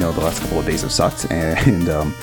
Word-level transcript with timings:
Know 0.00 0.12
the 0.12 0.20
last 0.20 0.40
couple 0.40 0.58
of 0.58 0.66
days 0.66 0.82
have 0.82 0.90
sucked, 0.92 1.30
and 1.30 1.88
um, 1.88 2.14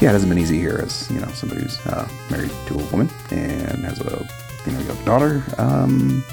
yeah, 0.00 0.08
it 0.08 0.12
hasn't 0.12 0.30
been 0.30 0.38
easy 0.38 0.58
here 0.58 0.80
as 0.82 1.08
you 1.10 1.20
know 1.20 1.28
somebody 1.28 1.62
who's 1.62 1.78
uh, 1.86 2.08
married 2.30 2.50
to 2.66 2.74
a 2.74 2.84
woman 2.86 3.08
and 3.30 3.84
has 3.84 4.00
a 4.00 4.26
you 4.66 4.72
know 4.72 4.80
young 4.80 5.04
daughter. 5.04 5.44
Um, 5.58 6.24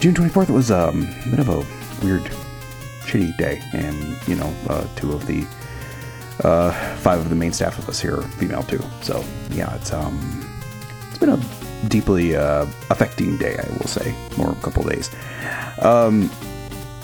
June 0.00 0.14
twenty 0.14 0.32
fourth 0.32 0.50
was 0.50 0.70
um, 0.70 1.02
a 1.26 1.30
bit 1.30 1.38
of 1.38 1.48
a 1.48 1.58
weird, 2.04 2.22
shitty 3.02 3.36
day, 3.36 3.62
and 3.72 4.16
you 4.26 4.34
know 4.34 4.52
uh, 4.68 4.86
two 4.96 5.12
of 5.12 5.26
the 5.26 5.46
uh, 6.42 6.72
five 6.96 7.20
of 7.20 7.28
the 7.28 7.36
main 7.36 7.52
staff 7.52 7.78
of 7.78 7.88
us 7.88 8.00
here 8.00 8.16
are 8.16 8.22
female 8.22 8.62
too. 8.62 8.82
So 9.02 9.22
yeah, 9.50 9.74
it's 9.76 9.92
um, 9.92 10.48
it's 11.10 11.18
been 11.18 11.30
a 11.30 11.40
deeply 11.88 12.36
uh, 12.36 12.66
affecting 12.90 13.36
day, 13.36 13.56
I 13.58 13.68
will 13.78 13.88
say, 13.88 14.14
or 14.38 14.52
a 14.52 14.54
couple 14.56 14.82
days. 14.84 15.10
Um, 15.82 16.30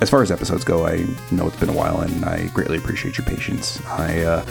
as 0.00 0.10
far 0.10 0.22
as 0.22 0.30
episodes 0.30 0.64
go, 0.64 0.86
I 0.86 1.06
know 1.30 1.46
it's 1.46 1.56
been 1.56 1.68
a 1.68 1.76
while, 1.76 2.00
and 2.00 2.24
I 2.24 2.46
greatly 2.48 2.78
appreciate 2.78 3.16
your 3.18 3.26
patience. 3.26 3.84
I 3.86 4.22
uh, 4.22 4.46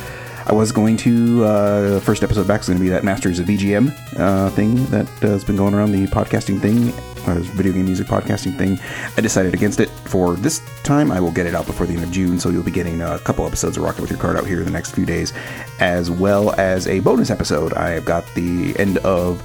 I 0.47 0.53
was 0.53 0.71
going 0.71 0.95
to 0.97 1.43
uh, 1.43 1.99
first 2.01 2.21
episode 2.21 2.47
back 2.47 2.61
is 2.61 2.67
going 2.67 2.77
to 2.77 2.83
be 2.83 2.89
that 2.89 3.03
Masters 3.03 3.39
of 3.39 3.47
VGM 3.47 4.19
uh, 4.19 4.49
thing 4.51 4.85
that 4.87 5.07
has 5.21 5.43
been 5.43 5.55
going 5.55 5.73
around 5.73 5.91
the 5.91 6.05
podcasting 6.07 6.61
thing, 6.61 6.89
uh, 7.27 7.39
video 7.55 7.73
game 7.73 7.85
music 7.85 8.05
podcasting 8.05 8.55
thing. 8.55 8.79
I 9.17 9.21
decided 9.21 9.55
against 9.55 9.79
it 9.79 9.89
for 9.89 10.35
this 10.35 10.61
time. 10.83 11.11
I 11.11 11.19
will 11.19 11.31
get 11.31 11.47
it 11.47 11.55
out 11.55 11.65
before 11.65 11.87
the 11.87 11.93
end 11.93 12.03
of 12.03 12.11
June, 12.11 12.39
so 12.39 12.49
you'll 12.49 12.61
be 12.61 12.69
getting 12.69 13.01
a 13.01 13.17
couple 13.19 13.45
episodes 13.47 13.77
of 13.77 13.83
Rock 13.83 13.95
Out 13.95 14.01
with 14.01 14.11
Your 14.11 14.19
Cart 14.19 14.37
out 14.37 14.45
here 14.45 14.59
in 14.59 14.65
the 14.65 14.71
next 14.71 14.91
few 14.91 15.05
days, 15.05 15.33
as 15.79 16.11
well 16.11 16.53
as 16.59 16.87
a 16.87 16.99
bonus 16.99 17.31
episode. 17.31 17.73
I've 17.73 18.05
got 18.05 18.25
the 18.35 18.77
end 18.77 18.99
of 18.99 19.41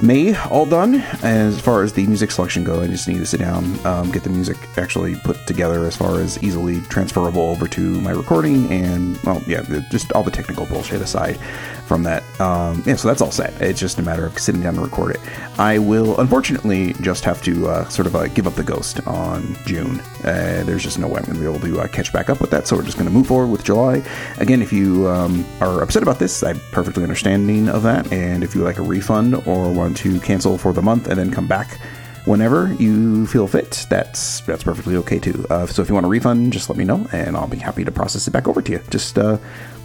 May 0.00 0.34
all 0.34 0.66
done. 0.66 0.96
As 1.22 1.60
far 1.60 1.82
as 1.82 1.92
the 1.92 2.06
music 2.06 2.30
selection 2.30 2.64
go, 2.64 2.80
I 2.82 2.86
just 2.86 3.06
need 3.06 3.18
to 3.18 3.26
sit 3.26 3.40
down, 3.40 3.84
um, 3.86 4.10
get 4.10 4.24
the 4.24 4.30
music 4.30 4.56
actually 4.76 5.14
put 5.16 5.46
together 5.46 5.86
as 5.86 5.96
far 5.96 6.20
as 6.20 6.42
easily 6.42 6.80
transferable 6.82 7.42
over 7.42 7.68
to 7.68 8.00
my 8.00 8.10
recording, 8.10 8.70
and 8.72 9.16
well, 9.22 9.42
yeah, 9.46 9.62
just 9.90 10.12
all 10.12 10.22
the 10.22 10.30
technical 10.30 10.66
bullshit 10.66 11.00
aside 11.00 11.38
from 11.86 12.02
that. 12.04 12.22
Um, 12.40 12.82
yeah, 12.86 12.96
so 12.96 13.08
that's 13.08 13.20
all 13.20 13.30
set. 13.30 13.60
It's 13.60 13.78
just 13.78 13.98
a 13.98 14.02
matter 14.02 14.24
of 14.24 14.38
sitting 14.38 14.62
down 14.62 14.74
to 14.74 14.80
record 14.80 15.14
it. 15.14 15.20
I 15.58 15.78
will 15.78 16.18
unfortunately 16.18 16.94
just 16.94 17.24
have 17.24 17.42
to 17.42 17.68
uh, 17.68 17.88
sort 17.88 18.06
of 18.06 18.16
uh, 18.16 18.28
give 18.28 18.46
up 18.46 18.54
the 18.54 18.64
ghost 18.64 19.06
on 19.06 19.56
June. 19.66 20.00
Uh, 20.24 20.62
there's 20.64 20.82
just 20.82 20.98
no 20.98 21.06
way 21.06 21.18
I'm 21.18 21.24
going 21.24 21.34
to 21.34 21.40
be 21.40 21.46
able 21.46 21.60
to 21.60 21.80
uh, 21.80 21.86
catch 21.88 22.12
back 22.12 22.30
up 22.30 22.40
with 22.40 22.50
that, 22.50 22.66
so 22.66 22.76
we're 22.76 22.84
just 22.84 22.96
going 22.96 23.08
to 23.08 23.12
move 23.12 23.26
forward 23.26 23.48
with 23.48 23.62
July. 23.62 24.02
Again, 24.38 24.62
if 24.62 24.72
you 24.72 25.08
um, 25.08 25.44
are 25.60 25.82
upset 25.82 26.02
about 26.02 26.18
this, 26.18 26.42
I'm 26.42 26.60
perfectly 26.70 27.02
understanding 27.02 27.68
of 27.68 27.82
that, 27.82 28.10
and 28.12 28.42
if 28.42 28.54
you 28.54 28.62
like 28.62 28.78
a 28.78 28.82
refund 28.82 29.34
or 29.46 29.70
want 29.82 29.96
to 29.98 30.20
cancel 30.20 30.58
for 30.58 30.72
the 30.72 30.82
month 30.82 31.08
and 31.08 31.18
then 31.18 31.30
come 31.30 31.46
back 31.46 31.78
whenever 32.24 32.72
you 32.74 33.26
feel 33.26 33.46
fit, 33.46 33.86
that's 33.88 34.40
that's 34.40 34.62
perfectly 34.62 34.96
okay 34.96 35.18
too. 35.18 35.46
Uh, 35.50 35.66
so 35.66 35.82
if 35.82 35.88
you 35.88 35.94
want 35.94 36.06
a 36.06 36.08
refund, 36.08 36.52
just 36.52 36.68
let 36.68 36.78
me 36.78 36.84
know, 36.84 37.06
and 37.12 37.36
I'll 37.36 37.48
be 37.48 37.58
happy 37.58 37.84
to 37.84 37.92
process 37.92 38.26
it 38.28 38.30
back 38.30 38.48
over 38.48 38.62
to 38.62 38.72
you. 38.72 38.80
Just 38.90 39.18
uh, 39.18 39.38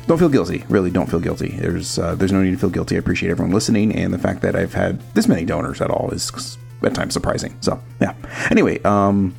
don't 0.08 0.18
feel 0.18 0.30
guilty. 0.30 0.64
Really, 0.70 0.92
don't 0.92 1.10
feel 1.10 1.20
guilty. 1.20 1.50
There's 1.50 2.00
uh, 2.00 2.16
there's 2.16 2.32
no 2.32 2.42
need 2.42 2.52
to 2.52 2.58
feel 2.58 2.70
guilty. 2.70 2.96
I 2.96 3.00
appreciate 3.00 3.30
everyone 3.30 3.54
listening, 3.54 3.96
and 3.96 4.14
the 4.14 4.20
fact 4.20 4.42
that 4.42 4.56
I've 4.56 4.74
had 4.74 5.00
this 5.14 5.28
many 5.28 5.46
donors 5.46 5.82
at 5.82 5.90
all 5.90 6.12
is 6.12 6.58
at 6.84 6.94
times 6.94 7.14
surprising. 7.14 7.58
So 7.62 7.82
yeah. 8.00 8.14
Anyway, 8.52 8.82
um, 8.84 9.34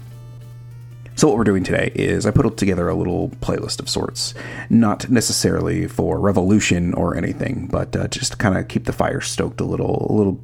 so 1.18 1.26
what 1.26 1.36
we're 1.36 1.42
doing 1.42 1.64
today 1.64 1.90
is 1.96 2.26
I 2.26 2.30
put 2.30 2.56
together 2.56 2.88
a 2.88 2.94
little 2.94 3.30
playlist 3.40 3.80
of 3.80 3.88
sorts, 3.88 4.34
not 4.70 5.10
necessarily 5.10 5.88
for 5.88 6.20
revolution 6.20 6.94
or 6.94 7.16
anything, 7.16 7.66
but 7.66 7.96
uh, 7.96 8.06
just 8.06 8.32
to 8.32 8.38
kind 8.38 8.56
of 8.56 8.68
keep 8.68 8.84
the 8.84 8.92
fire 8.92 9.20
stoked 9.20 9.60
a 9.60 9.64
little, 9.64 10.06
a 10.08 10.12
little, 10.12 10.40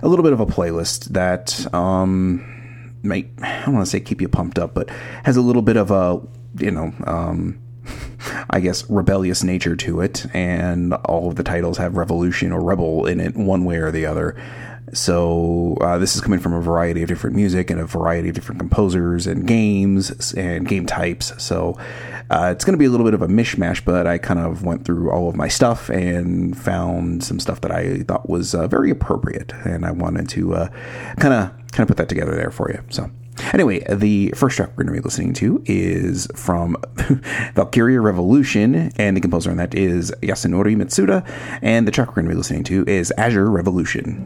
a 0.00 0.06
little 0.06 0.22
bit 0.22 0.32
of 0.32 0.38
a 0.38 0.46
playlist 0.46 1.06
that 1.06 1.66
um, 1.74 2.94
might 3.02 3.30
I 3.42 3.64
don't 3.64 3.74
want 3.74 3.84
to 3.84 3.90
say 3.90 3.98
keep 3.98 4.20
you 4.20 4.28
pumped 4.28 4.60
up, 4.60 4.74
but 4.74 4.90
has 5.24 5.36
a 5.36 5.42
little 5.42 5.60
bit 5.60 5.76
of 5.76 5.90
a 5.90 6.20
you 6.56 6.70
know. 6.70 6.94
Um, 7.04 7.58
I 8.48 8.60
guess 8.60 8.88
rebellious 8.88 9.42
nature 9.42 9.74
to 9.74 10.02
it, 10.02 10.24
and 10.32 10.94
all 10.94 11.28
of 11.28 11.34
the 11.34 11.42
titles 11.42 11.78
have 11.78 11.96
revolution 11.96 12.52
or 12.52 12.62
rebel 12.62 13.06
in 13.06 13.18
it, 13.18 13.34
one 13.34 13.64
way 13.64 13.78
or 13.78 13.90
the 13.90 14.06
other. 14.06 14.40
So 14.92 15.76
uh, 15.80 15.98
this 15.98 16.14
is 16.14 16.20
coming 16.20 16.38
from 16.38 16.52
a 16.52 16.60
variety 16.60 17.02
of 17.02 17.08
different 17.08 17.34
music 17.34 17.70
and 17.70 17.80
a 17.80 17.86
variety 17.86 18.28
of 18.28 18.34
different 18.34 18.58
composers 18.58 19.26
and 19.26 19.46
games 19.46 20.32
and 20.34 20.68
game 20.68 20.84
types. 20.84 21.32
So 21.42 21.78
uh, 22.30 22.50
it's 22.52 22.64
going 22.64 22.74
to 22.74 22.78
be 22.78 22.84
a 22.84 22.90
little 22.90 23.04
bit 23.04 23.14
of 23.14 23.22
a 23.22 23.28
mishmash, 23.28 23.84
but 23.84 24.06
I 24.06 24.18
kind 24.18 24.38
of 24.38 24.64
went 24.64 24.84
through 24.84 25.10
all 25.10 25.28
of 25.28 25.36
my 25.36 25.48
stuff 25.48 25.88
and 25.88 26.56
found 26.56 27.24
some 27.24 27.40
stuff 27.40 27.60
that 27.62 27.70
I 27.70 28.02
thought 28.02 28.28
was 28.28 28.54
uh, 28.54 28.66
very 28.68 28.90
appropriate, 28.90 29.52
and 29.64 29.84
I 29.84 29.90
wanted 29.92 30.28
to 30.30 30.68
kind 31.18 31.34
of 31.34 31.50
kind 31.72 31.80
of 31.80 31.88
put 31.88 31.96
that 31.96 32.08
together 32.08 32.34
there 32.34 32.50
for 32.50 32.70
you. 32.70 32.82
So. 32.90 33.10
Anyway, 33.54 33.82
the 33.90 34.30
first 34.36 34.56
track 34.56 34.68
we're 34.76 34.84
going 34.84 34.94
to 34.94 35.00
be 35.00 35.04
listening 35.04 35.32
to 35.32 35.62
is 35.66 36.28
from 36.34 36.76
Valkyria 37.54 38.00
Revolution, 38.00 38.92
and 38.96 39.16
the 39.16 39.20
composer 39.20 39.50
on 39.50 39.56
that 39.56 39.74
is 39.74 40.12
Yasunori 40.22 40.76
Mitsuda, 40.76 41.26
and 41.62 41.88
the 41.88 41.90
track 41.90 42.08
we're 42.08 42.16
going 42.16 42.26
to 42.26 42.30
be 42.30 42.36
listening 42.36 42.64
to 42.64 42.84
is 42.86 43.12
Azure 43.16 43.50
Revolution. 43.50 44.22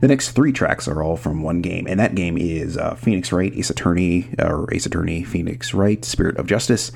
The 0.00 0.08
next 0.08 0.30
three 0.30 0.52
tracks 0.52 0.88
are 0.88 1.02
all 1.02 1.16
from 1.16 1.42
one 1.42 1.60
game, 1.60 1.86
and 1.86 2.00
that 2.00 2.14
game 2.14 2.38
is 2.38 2.76
uh, 2.76 2.94
Phoenix 2.94 3.32
Wright, 3.32 3.52
Ace 3.54 3.70
Attorney, 3.70 4.28
or 4.38 4.72
Ace 4.72 4.86
Attorney, 4.86 5.24
Phoenix 5.24 5.74
Wright, 5.74 6.04
Spirit 6.04 6.36
of 6.38 6.46
Justice. 6.46 6.92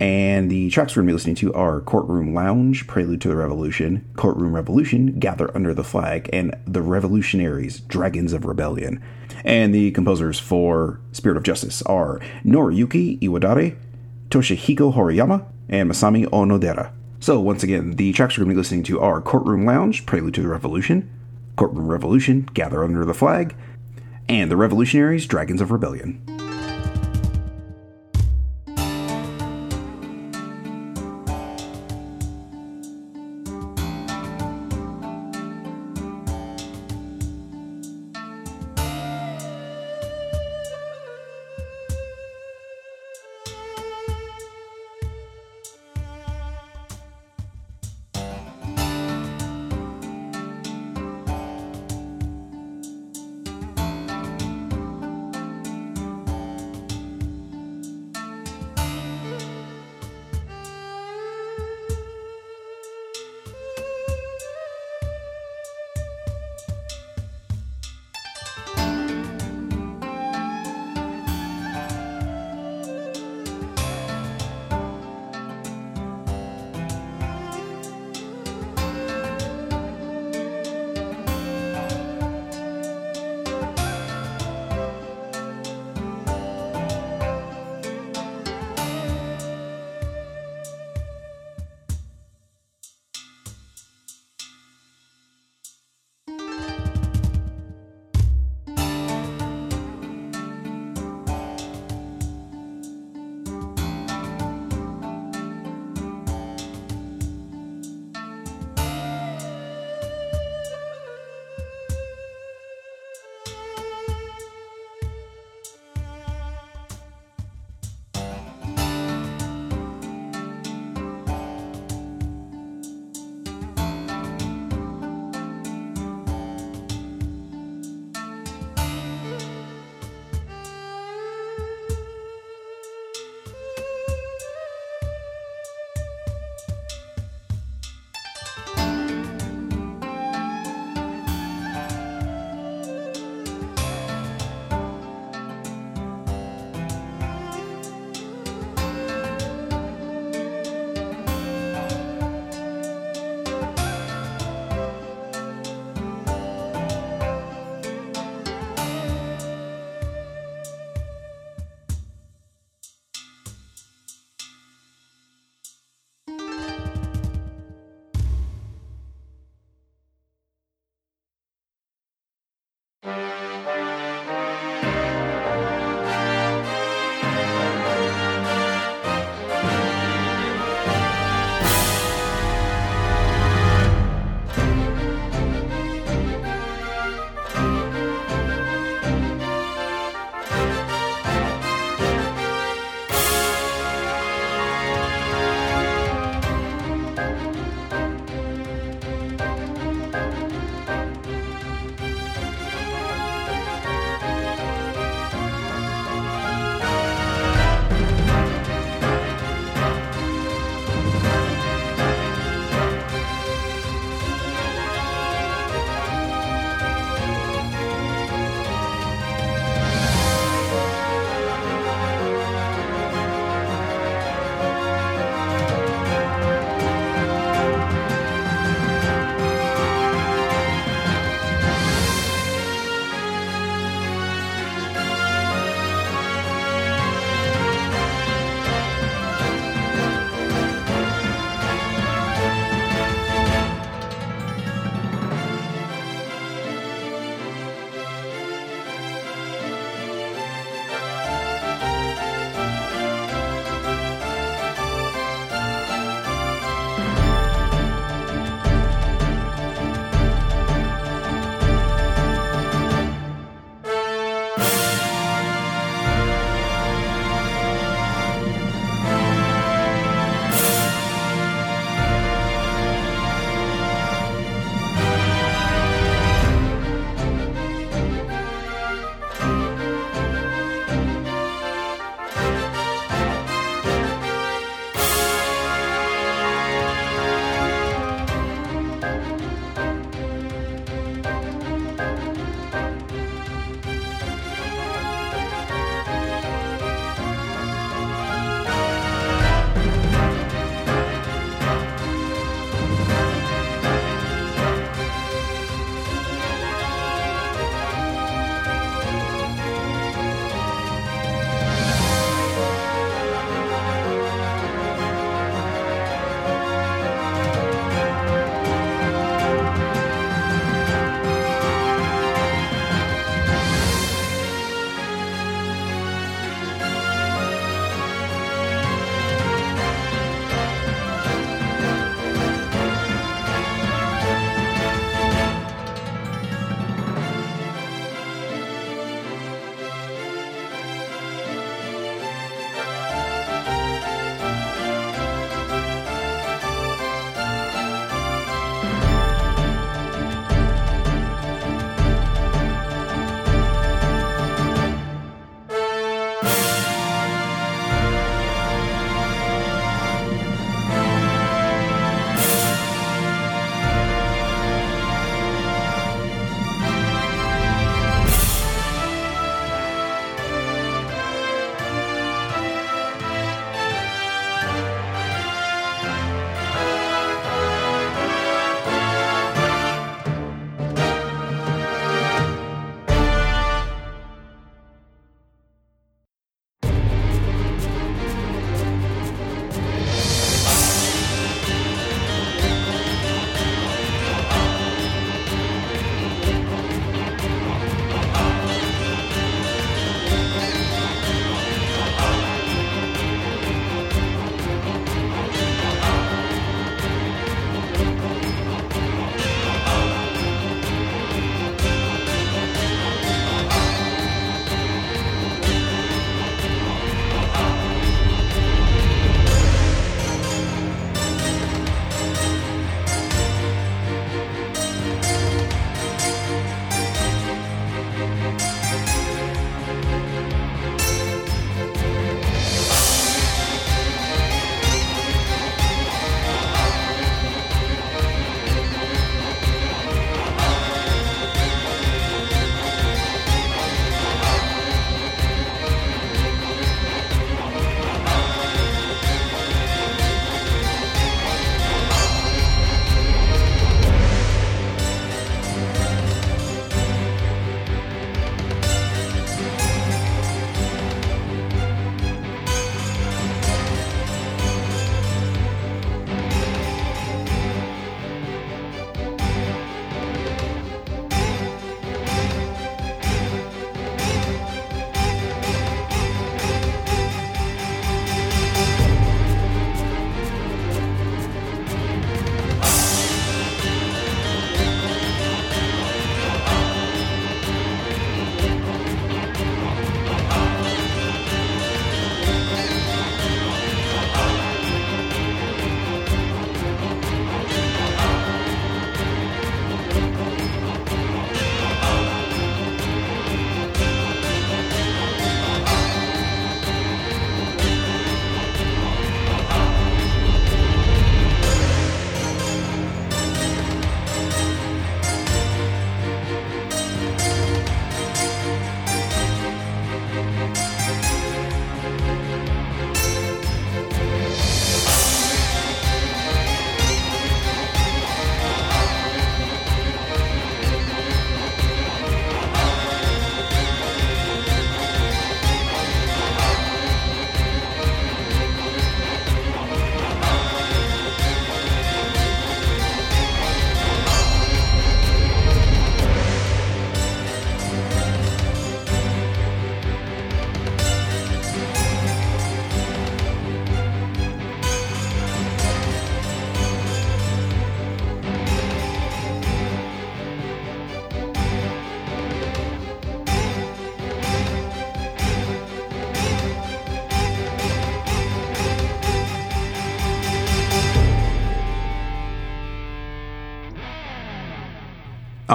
And 0.00 0.50
the 0.50 0.70
tracks 0.70 0.94
we're 0.94 1.02
going 1.02 1.08
to 1.08 1.12
be 1.12 1.14
listening 1.14 1.36
to 1.36 1.54
are 1.54 1.80
Courtroom 1.80 2.34
Lounge, 2.34 2.86
Prelude 2.86 3.20
to 3.22 3.28
the 3.28 3.36
Revolution, 3.36 4.04
Courtroom 4.16 4.54
Revolution, 4.54 5.18
Gather 5.18 5.54
Under 5.56 5.72
the 5.72 5.84
Flag, 5.84 6.28
and 6.32 6.56
The 6.66 6.82
Revolutionaries, 6.82 7.80
Dragons 7.80 8.32
of 8.32 8.44
Rebellion. 8.44 9.02
And 9.44 9.74
the 9.74 9.92
composers 9.92 10.38
for 10.38 11.00
Spirit 11.12 11.36
of 11.36 11.44
Justice 11.44 11.80
are 11.82 12.20
Noriyuki 12.44 13.20
Iwadare, 13.20 13.76
Toshihiko 14.30 14.94
Horiyama, 14.94 15.46
and 15.68 15.90
Masami 15.90 16.26
Onodera. 16.26 16.90
So, 17.20 17.40
once 17.40 17.62
again, 17.62 17.92
the 17.92 18.12
tracks 18.12 18.36
we're 18.36 18.44
going 18.44 18.50
to 18.50 18.54
be 18.56 18.60
listening 18.60 18.82
to 18.84 19.00
are 19.00 19.20
Courtroom 19.20 19.64
Lounge, 19.64 20.04
Prelude 20.06 20.34
to 20.34 20.42
the 20.42 20.48
Revolution, 20.48 21.08
Courtroom 21.56 21.88
Revolution, 21.88 22.48
Gather 22.54 22.82
Under 22.82 23.04
the 23.04 23.14
Flag, 23.14 23.54
and 24.28 24.50
The 24.50 24.56
Revolutionaries, 24.56 25.26
Dragons 25.26 25.60
of 25.60 25.70
Rebellion. 25.70 26.33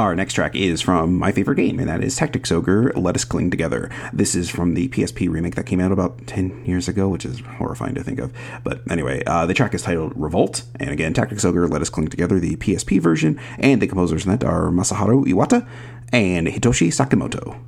Our 0.10 0.16
next 0.16 0.34
track 0.34 0.56
is 0.56 0.82
from 0.82 1.20
my 1.20 1.32
favorite 1.32 1.58
game, 1.58 1.78
and 1.78 1.88
that 1.88 2.04
is 2.04 2.16
Tactics 2.16 2.52
Ogre 2.52 2.92
Let 2.96 3.14
Us 3.14 3.24
Cling 3.24 3.52
Together. 3.52 3.92
This 4.12 4.34
is 4.34 4.50
from 4.50 4.74
the 4.74 4.90
PSP 4.90 5.30
remake 5.30 5.54
that 5.54 5.68
came 5.68 5.80
out 5.80 5.92
about 5.92 6.26
10 6.26 6.66
years 6.66 6.88
ago, 6.88 7.08
which 7.08 7.26
is 7.26 7.42
horrifying 7.42 7.94
to 7.94 8.02
think 8.02 8.18
of. 8.18 8.34
But 8.64 8.82
anyway, 8.90 9.22
uh, 9.28 9.46
the 9.46 9.54
track 9.54 9.76
is 9.76 9.84
titled 9.84 10.14
Revolt, 10.16 10.64
and 10.80 10.90
again, 10.90 11.14
Tactics 11.14 11.46
Ogre 11.46 11.68
Let 11.68 11.84
Us 11.84 11.92
Cling 11.92 12.08
Together, 12.08 12.40
the 12.40 12.56
PSP 12.56 13.00
version, 13.00 13.40
and 13.60 13.84
the 13.84 13.86
composers 13.86 14.26
in 14.26 14.32
that 14.32 14.44
are 14.44 14.72
Masaharu 14.72 15.26
Iwata 15.26 15.68
and 16.12 16.48
Hitoshi 16.48 16.88
Sakimoto. 16.88 17.60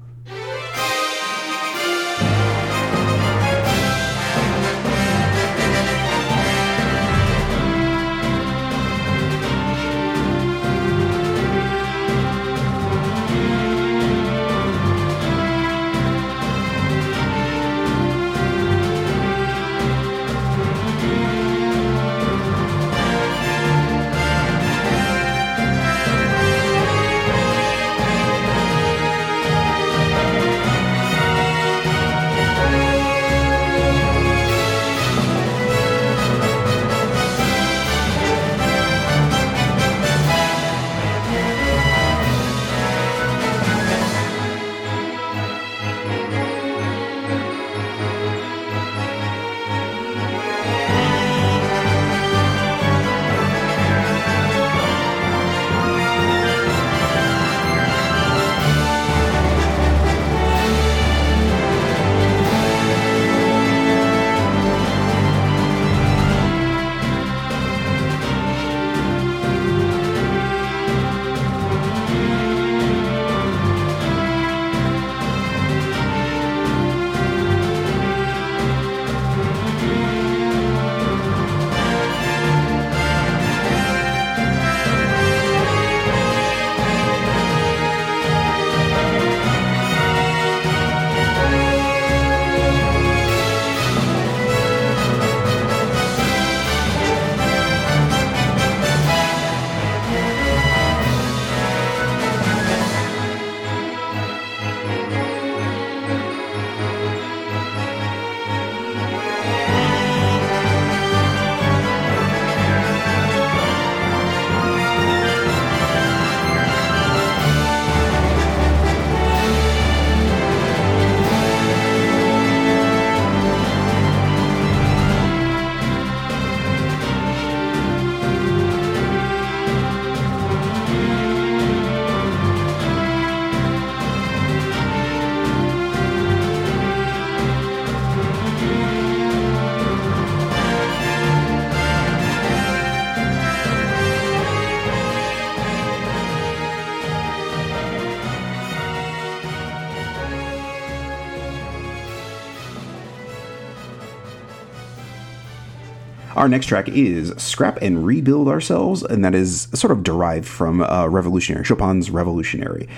Our 156.42 156.50
next 156.50 156.66
track 156.66 156.90
is 156.90 157.32
Scrap 157.38 157.78
and 157.84 158.04
Rebuild 158.04 158.48
Ourselves, 158.48 159.04
and 159.04 159.24
that 159.24 159.36
is 159.36 159.68
sort 159.76 159.92
of 159.92 160.02
derived 160.02 160.48
from 160.48 160.82
uh, 160.82 161.06
Revolutionary, 161.06 161.64
Chopin's 161.64 162.10
Revolutionary. 162.10 162.90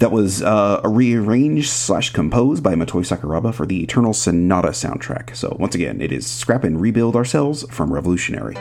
That 0.00 0.10
was 0.10 0.42
uh, 0.42 0.80
rearranged 0.84 1.70
slash 1.70 2.10
composed 2.10 2.64
by 2.64 2.74
Motoi 2.74 3.06
Sakuraba 3.06 3.54
for 3.54 3.64
the 3.64 3.80
Eternal 3.80 4.12
Sonata 4.12 4.70
soundtrack. 4.70 5.36
So, 5.36 5.56
once 5.60 5.76
again, 5.76 6.00
it 6.00 6.10
is 6.10 6.26
Scrap 6.26 6.64
and 6.64 6.80
Rebuild 6.80 7.14
Ourselves 7.14 7.64
from 7.70 7.92
Revolutionary. 7.92 8.56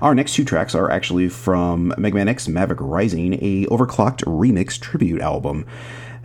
Our 0.00 0.14
next 0.14 0.34
two 0.34 0.44
tracks 0.44 0.74
are 0.74 0.90
actually 0.90 1.28
from 1.28 1.92
Mega 1.98 2.14
Man 2.14 2.28
X 2.28 2.46
Maverick 2.46 2.78
Rising, 2.80 3.34
a 3.34 3.66
overclocked 3.66 4.22
remix 4.24 4.78
tribute 4.78 5.20
album. 5.20 5.66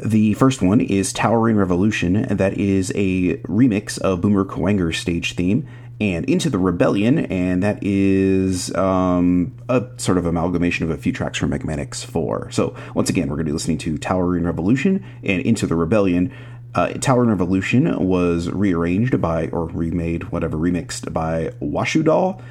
The 0.04 0.36
first 0.36 0.62
one 0.62 0.80
is 0.80 1.12
Towering 1.12 1.56
Revolution, 1.56 2.28
that 2.30 2.58
is 2.58 2.92
a 2.96 3.38
remix 3.38 3.98
of 4.00 4.22
Boomer 4.22 4.46
Kuwanger's 4.46 4.98
stage 4.98 5.34
theme, 5.36 5.68
and 6.00 6.26
Into 6.26 6.50
the 6.50 6.58
Rebellion, 6.60 7.20
and 7.28 7.64
that 7.64 7.80
is 7.82 8.74
um, 8.76 9.56
a 9.70 9.86
sort 9.98 10.18
of 10.18 10.26
amalgamation 10.26 10.84
of 10.84 10.92
a 10.92 10.98
few 10.98 11.12
tracks 11.12 11.38
from 11.38 11.50
Mega 11.50 11.66
Man 11.66 11.80
X4. 11.80 12.54
So, 12.54 12.76
once 12.94 13.10
again, 13.10 13.28
we're 13.30 13.38
going 13.38 13.46
to 13.46 13.52
be 13.52 13.54
listening 13.54 13.78
to 13.80 13.98
Towering 13.98 14.44
Revolution 14.44 15.04
and 15.24 15.42
Into 15.42 15.66
the 15.66 15.76
Rebellion. 15.76 16.32
Uh, 16.76 16.90
Towering 16.94 17.30
Revolution 17.30 18.08
was 18.08 18.50
rearranged 18.50 19.20
by, 19.22 19.48
or 19.48 19.68
remade, 19.68 20.32
whatever, 20.32 20.58
remixed 20.58 21.14
by 21.14 21.54
Washu 21.62 22.04
Doll, 22.04 22.42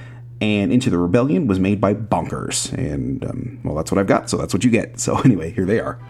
and 0.42 0.72
Into 0.72 0.90
the 0.90 0.98
Rebellion 0.98 1.46
was 1.46 1.60
made 1.60 1.80
by 1.80 1.94
Bonkers. 1.94 2.72
And, 2.72 3.24
um, 3.24 3.60
well, 3.62 3.76
that's 3.76 3.92
what 3.92 3.98
I've 3.98 4.08
got, 4.08 4.28
so 4.28 4.36
that's 4.36 4.52
what 4.52 4.64
you 4.64 4.70
get. 4.70 4.98
So, 4.98 5.16
anyway, 5.24 5.52
here 5.52 5.64
they 5.64 5.78
are. 5.78 6.00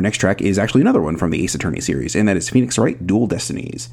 Our 0.00 0.02
next 0.02 0.16
track 0.16 0.40
is 0.40 0.58
actually 0.58 0.80
another 0.80 1.02
one 1.02 1.18
from 1.18 1.30
the 1.30 1.44
Ace 1.44 1.54
Attorney 1.54 1.82
series, 1.82 2.16
and 2.16 2.26
that 2.26 2.38
is 2.38 2.48
Phoenix 2.48 2.78
Wright 2.78 3.06
Dual 3.06 3.26
Destinies. 3.26 3.90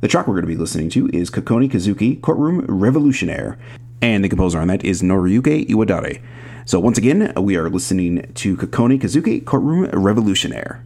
The 0.00 0.06
track 0.06 0.28
we're 0.28 0.34
going 0.34 0.44
to 0.44 0.46
be 0.46 0.56
listening 0.56 0.88
to 0.90 1.10
is 1.12 1.28
Kokoni 1.28 1.68
Kazuki 1.68 2.20
Courtroom 2.20 2.64
Revolutionnaire, 2.68 3.58
and 4.00 4.22
the 4.22 4.28
composer 4.28 4.60
on 4.60 4.68
that 4.68 4.84
is 4.84 5.02
Noriyuki 5.02 5.68
Iwadare. 5.68 6.22
So 6.66 6.78
once 6.78 6.98
again, 6.98 7.32
we 7.36 7.56
are 7.56 7.68
listening 7.68 8.30
to 8.32 8.56
Kokoni 8.56 9.00
Kazuki 9.00 9.44
Courtroom 9.44 9.86
Revolutionnaire. 9.86 10.84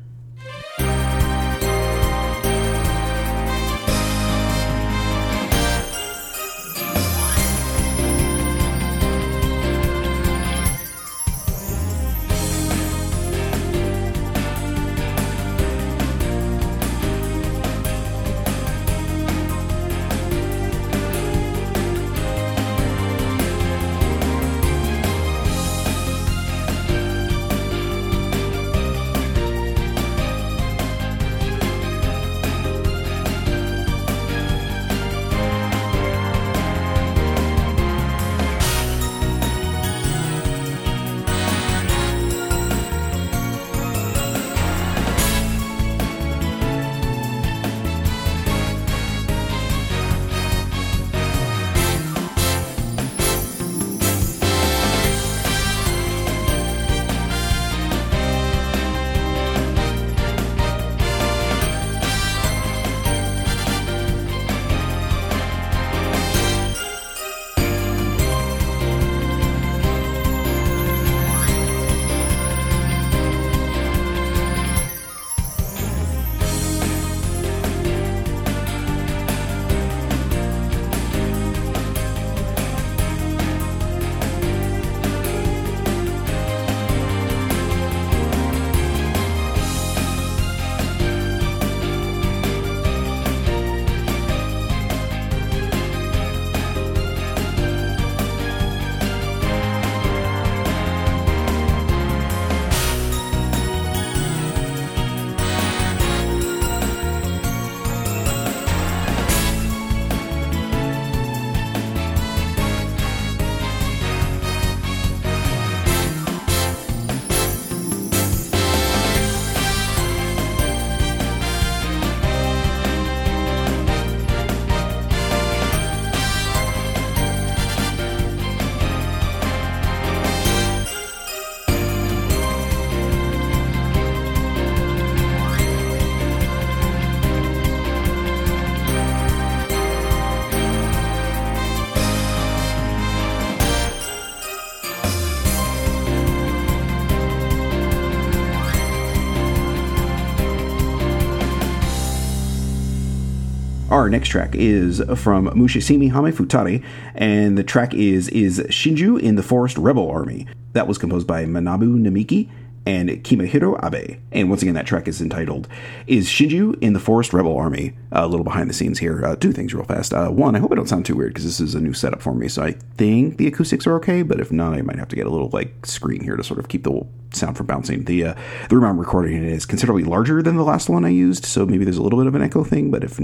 Our 154.04 154.10
next 154.10 154.28
track 154.28 154.54
is 154.54 155.02
from 155.16 155.48
Mushihime 155.52 156.12
Sama 156.12 156.30
Futari, 156.30 156.84
and 157.14 157.56
the 157.56 157.64
track 157.64 157.94
is 157.94 158.28
is 158.28 158.58
Shinju 158.68 159.18
in 159.18 159.36
the 159.36 159.42
Forest 159.42 159.78
Rebel 159.78 160.10
Army. 160.10 160.46
That 160.74 160.86
was 160.86 160.98
composed 160.98 161.26
by 161.26 161.46
Manabu 161.46 161.96
Namiki 161.98 162.50
and 162.86 163.08
Kimihiro 163.08 163.82
Abe. 163.84 164.20
And 164.32 164.48
once 164.48 164.62
again, 164.62 164.74
that 164.74 164.86
track 164.86 165.08
is 165.08 165.20
entitled 165.20 165.68
Is 166.06 166.28
Shinju 166.28 166.82
in 166.82 166.92
the 166.92 167.00
Forest 167.00 167.32
Rebel 167.32 167.56
Army? 167.56 167.94
a 168.14 168.28
little 168.28 168.44
behind 168.44 168.70
the 168.70 168.74
scenes 168.74 169.00
here. 169.00 169.24
Uh, 169.24 169.34
two 169.34 169.52
things 169.52 169.74
real 169.74 169.84
fast. 169.84 170.14
Uh, 170.14 170.28
one, 170.28 170.54
I 170.54 170.60
hope 170.60 170.70
I 170.70 170.76
don't 170.76 170.88
sound 170.88 171.04
too 171.04 171.16
weird 171.16 171.34
because 171.34 171.44
this 171.44 171.60
is 171.60 171.74
a 171.74 171.80
new 171.80 171.92
setup 171.92 172.22
for 172.22 172.32
me, 172.32 172.48
so 172.48 172.62
I 172.62 172.72
think 172.96 173.38
the 173.38 173.48
acoustics 173.48 173.86
are 173.86 173.96
okay, 173.96 174.22
but 174.22 174.40
if 174.40 174.52
not, 174.52 174.74
I 174.74 174.82
might 174.82 174.98
have 174.98 175.08
to 175.08 175.16
get 175.16 175.26
a 175.26 175.30
little 175.30 175.50
like 175.50 175.84
screen 175.84 176.22
here 176.22 176.36
to 176.36 176.44
sort 176.44 176.60
of 176.60 176.68
keep 176.68 176.84
the 176.84 177.04
sound 177.32 177.56
from 177.56 177.66
bouncing. 177.66 178.04
The 178.04 178.24
uh, 178.24 178.34
the 178.68 178.76
room 178.76 178.84
I'm 178.84 179.00
recording 179.00 179.36
in 179.36 179.44
is 179.44 179.66
considerably 179.66 180.04
larger 180.04 180.42
than 180.42 180.56
the 180.56 180.62
last 180.62 180.88
one 180.88 181.04
I 181.04 181.08
used, 181.08 181.44
so 181.44 181.66
maybe 181.66 181.84
there's 181.84 181.98
a 181.98 182.02
little 182.02 182.18
bit 182.18 182.28
of 182.28 182.34
an 182.36 182.42
echo 182.42 182.62
thing, 182.62 182.90
but 182.90 183.02
if 183.02 183.18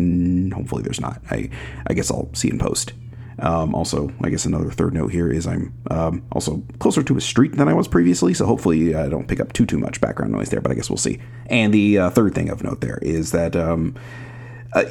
hopefully 0.54 0.82
there's 0.82 1.00
not, 1.00 1.22
I 1.30 1.50
I 1.86 1.94
guess 1.94 2.10
I'll 2.10 2.30
see 2.34 2.50
in 2.50 2.58
post. 2.58 2.92
Um, 3.40 3.74
also, 3.74 4.12
I 4.22 4.28
guess 4.28 4.44
another 4.44 4.70
third 4.70 4.94
note 4.94 5.12
here 5.12 5.30
is 5.32 5.46
I'm 5.46 5.72
um, 5.90 6.22
also 6.32 6.62
closer 6.78 7.02
to 7.02 7.16
a 7.16 7.20
street 7.20 7.56
than 7.56 7.68
I 7.68 7.74
was 7.74 7.88
previously, 7.88 8.34
so 8.34 8.46
hopefully 8.46 8.94
I 8.94 9.08
don't 9.08 9.26
pick 9.26 9.40
up 9.40 9.52
too 9.52 9.66
too 9.66 9.78
much 9.78 10.00
background 10.00 10.32
noise 10.32 10.50
there. 10.50 10.60
But 10.60 10.72
I 10.72 10.74
guess 10.74 10.90
we'll 10.90 10.98
see. 10.98 11.20
And 11.46 11.72
the 11.72 11.98
uh, 11.98 12.10
third 12.10 12.34
thing 12.34 12.50
of 12.50 12.62
note 12.62 12.80
there 12.80 12.98
is 13.00 13.32
that 13.32 13.56
um, 13.56 13.94
uh, 14.72 14.84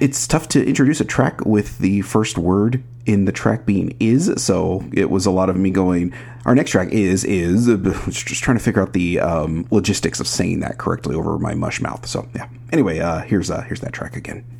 it's 0.00 0.26
tough 0.26 0.48
to 0.48 0.66
introduce 0.66 1.00
a 1.00 1.04
track 1.04 1.44
with 1.44 1.78
the 1.78 2.00
first 2.02 2.38
word 2.38 2.82
in 3.06 3.26
the 3.26 3.32
track 3.32 3.66
being 3.66 3.96
is. 4.00 4.32
So 4.42 4.84
it 4.92 5.10
was 5.10 5.26
a 5.26 5.30
lot 5.30 5.50
of 5.50 5.56
me 5.56 5.70
going. 5.70 6.12
Our 6.46 6.54
next 6.54 6.70
track 6.70 6.88
is 6.88 7.24
is 7.24 7.66
just 8.08 8.42
trying 8.42 8.56
to 8.56 8.62
figure 8.62 8.82
out 8.82 8.92
the 8.92 9.20
um, 9.20 9.66
logistics 9.70 10.20
of 10.20 10.26
saying 10.26 10.60
that 10.60 10.78
correctly 10.78 11.14
over 11.14 11.38
my 11.38 11.54
mush 11.54 11.80
mouth. 11.80 12.06
So 12.06 12.28
yeah. 12.34 12.48
Anyway, 12.72 12.98
uh, 12.98 13.20
here's 13.20 13.50
uh, 13.50 13.62
here's 13.62 13.80
that 13.80 13.92
track 13.92 14.16
again. 14.16 14.59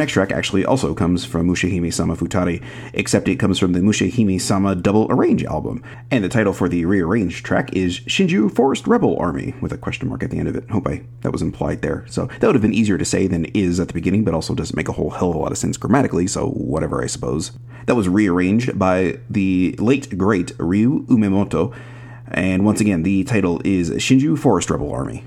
Next 0.00 0.14
track 0.14 0.32
actually 0.32 0.64
also 0.64 0.94
comes 0.94 1.26
from 1.26 1.46
Mushihime 1.46 1.92
Sama 1.92 2.16
Futari, 2.16 2.64
except 2.94 3.28
it 3.28 3.36
comes 3.36 3.58
from 3.58 3.74
the 3.74 3.80
Mushihime 3.80 4.40
Sama 4.40 4.74
Double 4.74 5.06
Arrange 5.10 5.44
album. 5.44 5.82
And 6.10 6.24
the 6.24 6.28
title 6.28 6.54
for 6.54 6.68
the 6.70 6.86
rearranged 6.86 7.44
track 7.44 7.72
is 7.74 8.00
Shinju 8.00 8.54
Forest 8.54 8.86
Rebel 8.86 9.18
Army, 9.18 9.54
with 9.60 9.72
a 9.72 9.78
question 9.78 10.08
mark 10.08 10.22
at 10.22 10.30
the 10.30 10.38
end 10.38 10.48
of 10.48 10.56
it. 10.56 10.68
Hope 10.70 10.88
I 10.88 11.02
that 11.20 11.32
was 11.32 11.42
implied 11.42 11.82
there. 11.82 12.06
So 12.08 12.26
that 12.26 12.42
would 12.42 12.54
have 12.54 12.62
been 12.62 12.72
easier 12.72 12.96
to 12.96 13.04
say 13.04 13.26
than 13.26 13.44
is 13.46 13.78
at 13.78 13.88
the 13.88 13.94
beginning, 13.94 14.24
but 14.24 14.32
also 14.32 14.54
doesn't 14.54 14.76
make 14.76 14.88
a 14.88 14.92
whole 14.92 15.10
hell 15.10 15.30
of 15.30 15.36
a 15.36 15.38
lot 15.38 15.52
of 15.52 15.58
sense 15.58 15.76
grammatically, 15.76 16.26
so 16.26 16.48
whatever, 16.48 17.02
I 17.02 17.06
suppose. 17.06 17.52
That 17.84 17.94
was 17.94 18.08
rearranged 18.08 18.78
by 18.78 19.18
the 19.28 19.76
late 19.78 20.16
great 20.16 20.52
Ryu 20.58 21.04
Umemoto. 21.06 21.74
And 22.28 22.64
once 22.64 22.80
again, 22.80 23.02
the 23.02 23.24
title 23.24 23.60
is 23.66 23.90
Shinju 23.90 24.38
Forest 24.38 24.70
Rebel 24.70 24.92
Army. 24.92 25.24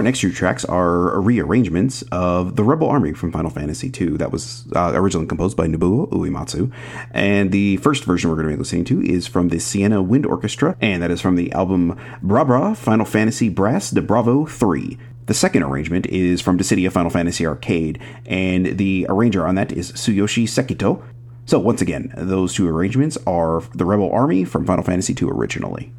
Our 0.00 0.04
next 0.04 0.20
two 0.20 0.32
tracks 0.32 0.64
are 0.64 1.20
rearrangements 1.20 2.00
of 2.10 2.56
the 2.56 2.64
Rebel 2.64 2.88
Army 2.88 3.12
from 3.12 3.32
Final 3.32 3.50
Fantasy 3.50 3.92
II 4.00 4.16
that 4.16 4.32
was 4.32 4.64
uh, 4.74 4.92
originally 4.94 5.26
composed 5.26 5.58
by 5.58 5.66
Nobuo 5.66 6.08
Uematsu. 6.08 6.72
And 7.10 7.52
the 7.52 7.76
first 7.76 8.04
version 8.04 8.30
we're 8.30 8.36
going 8.36 8.48
to 8.48 8.54
be 8.54 8.58
listening 8.58 8.86
to 8.86 9.02
is 9.02 9.26
from 9.26 9.50
the 9.50 9.58
Siena 9.58 10.00
Wind 10.00 10.24
Orchestra, 10.24 10.74
and 10.80 11.02
that 11.02 11.10
is 11.10 11.20
from 11.20 11.36
the 11.36 11.52
album 11.52 12.00
Bra 12.22 12.44
Bra 12.44 12.72
Final 12.72 13.04
Fantasy 13.04 13.50
Brass 13.50 13.90
de 13.90 14.00
Bravo 14.00 14.46
3. 14.46 14.96
The 15.26 15.34
second 15.34 15.64
arrangement 15.64 16.06
is 16.06 16.40
from 16.40 16.56
Dissidia 16.56 16.90
Final 16.90 17.10
Fantasy 17.10 17.44
Arcade, 17.44 18.00
and 18.24 18.78
the 18.78 19.04
arranger 19.10 19.46
on 19.46 19.54
that 19.56 19.70
is 19.70 19.92
Tsuyoshi 19.92 20.44
Sekito. 20.44 21.02
So, 21.44 21.58
once 21.58 21.82
again, 21.82 22.10
those 22.16 22.54
two 22.54 22.66
arrangements 22.66 23.18
are 23.26 23.60
the 23.74 23.84
Rebel 23.84 24.10
Army 24.10 24.46
from 24.46 24.64
Final 24.64 24.82
Fantasy 24.82 25.14
II 25.20 25.28
originally. 25.30 25.92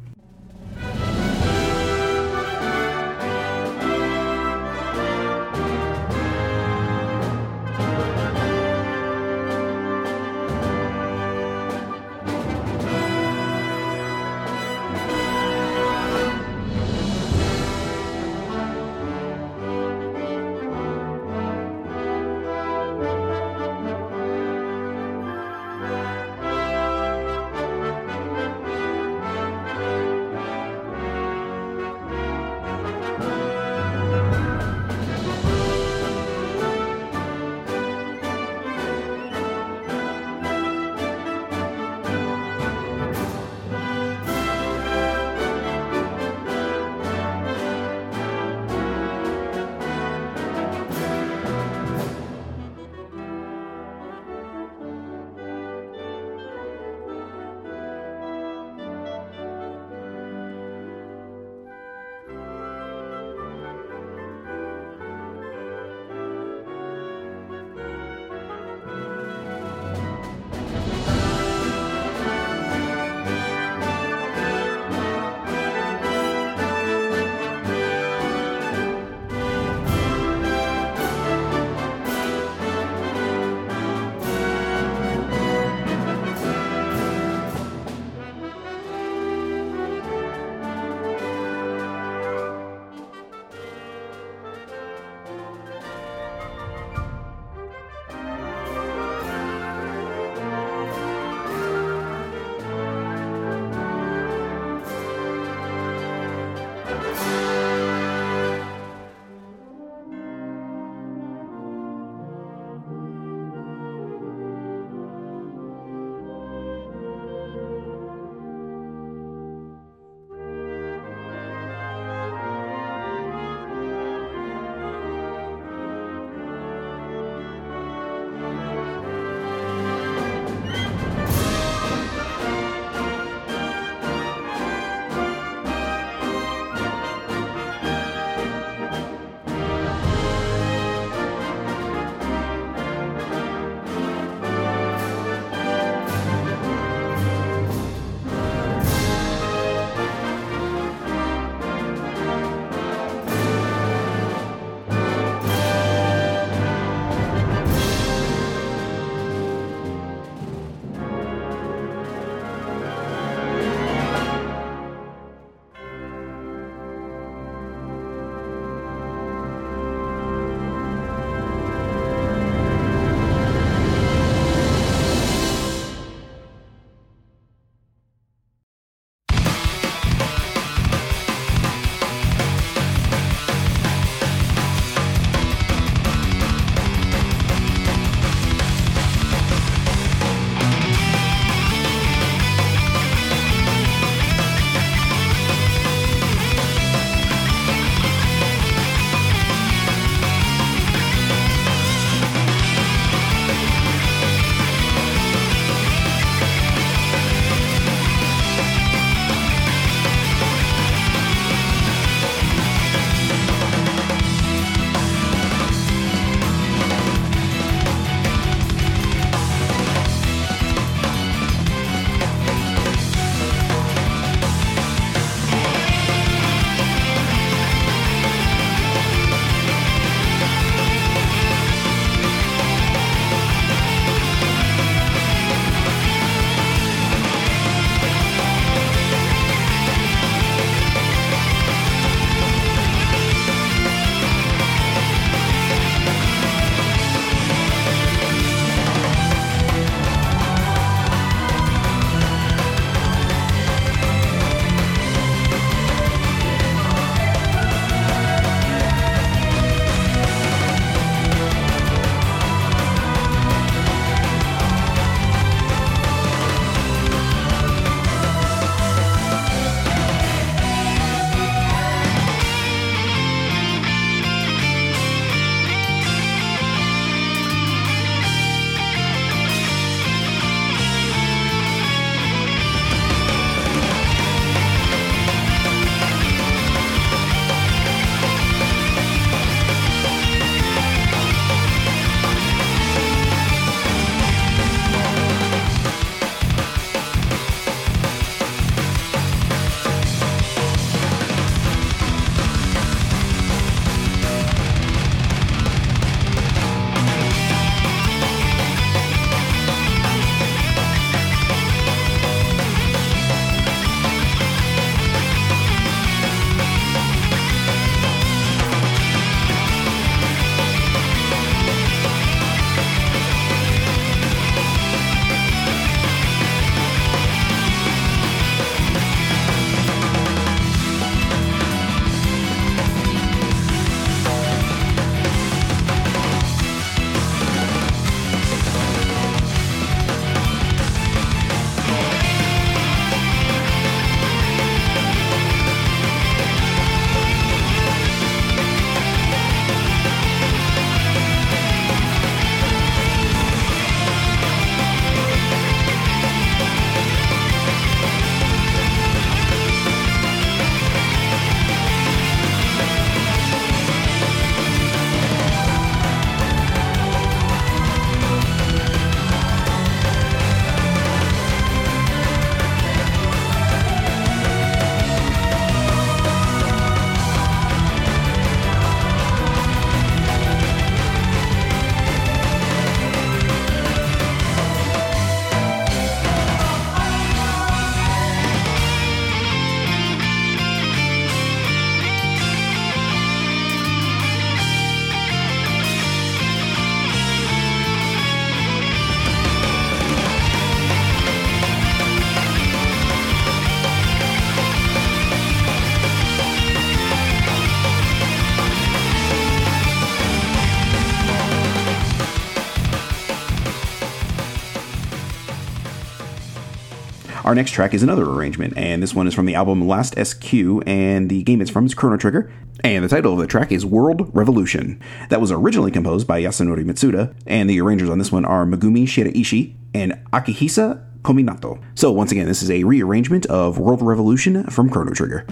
Our 417.52 417.56
next 417.56 417.72
track 417.72 417.92
is 417.92 418.02
another 418.02 418.24
arrangement, 418.24 418.72
and 418.78 419.02
this 419.02 419.12
one 419.14 419.26
is 419.26 419.34
from 419.34 419.44
the 419.44 419.56
album 419.56 419.86
Last 419.86 420.14
SQ, 420.16 420.54
and 420.86 421.28
the 421.28 421.42
game 421.42 421.60
it's 421.60 421.70
from 421.70 421.84
is 421.84 421.92
Chrono 421.92 422.16
Trigger, 422.16 422.50
and 422.82 423.04
the 423.04 423.10
title 423.10 423.34
of 423.34 423.38
the 423.40 423.46
track 423.46 423.70
is 423.70 423.84
World 423.84 424.30
Revolution. 424.34 424.98
That 425.28 425.42
was 425.42 425.52
originally 425.52 425.90
composed 425.90 426.26
by 426.26 426.40
Yasunori 426.40 426.82
Mitsuda, 426.82 427.34
and 427.46 427.68
the 427.68 427.78
arrangers 427.82 428.08
on 428.08 428.16
this 428.16 428.32
one 428.32 428.46
are 428.46 428.64
Megumi 428.64 429.04
Shiraishi 429.04 429.74
and 429.92 430.18
Akihisa 430.32 431.04
Kominato. 431.20 431.78
So, 431.94 432.10
once 432.10 432.32
again, 432.32 432.46
this 432.46 432.62
is 432.62 432.70
a 432.70 432.84
rearrangement 432.84 433.44
of 433.44 433.78
World 433.78 434.00
Revolution 434.00 434.64
from 434.70 434.88
Chrono 434.88 435.12
Trigger. 435.12 435.46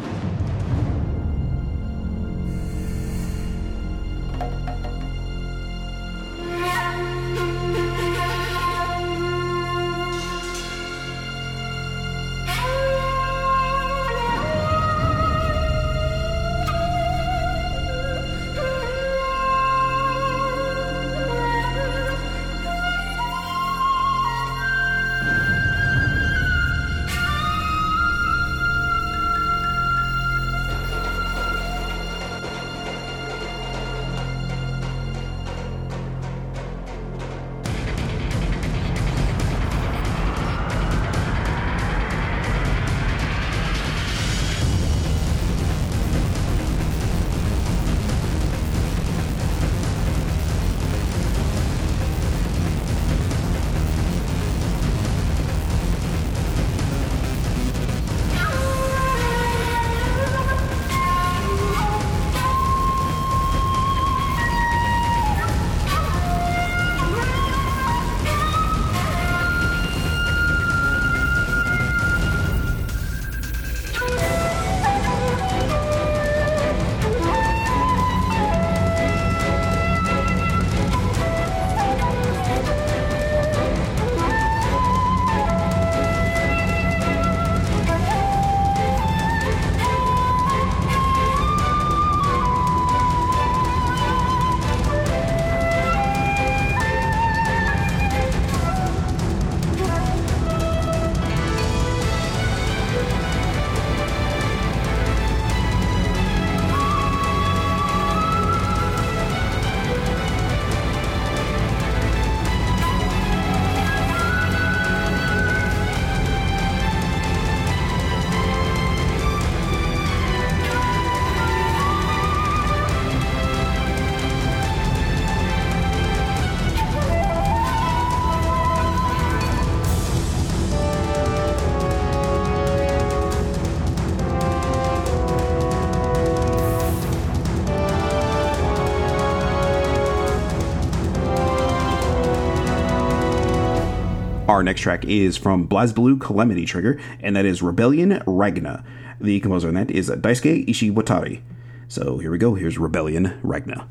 Our 144.61 144.65
next 144.65 144.83
track 144.83 145.07
is 145.07 145.39
from 145.39 145.67
BlazBlue 145.67 146.21
Calamity 146.21 146.67
Trigger, 146.67 147.01
and 147.21 147.35
that 147.35 147.47
is 147.47 147.63
Rebellion 147.63 148.23
Ragna. 148.27 148.85
The 149.19 149.41
composer 149.41 149.69
on 149.69 149.75
that 149.75 149.91
is 149.91 150.11
Daisuke 150.11 150.69
Ishiwatari. 150.69 151.41
So 151.89 152.19
here 152.19 152.31
we 152.31 152.37
go. 152.37 152.57
Here's 152.57 152.77
Rebellion 152.77 153.41
Ragna. 153.43 153.89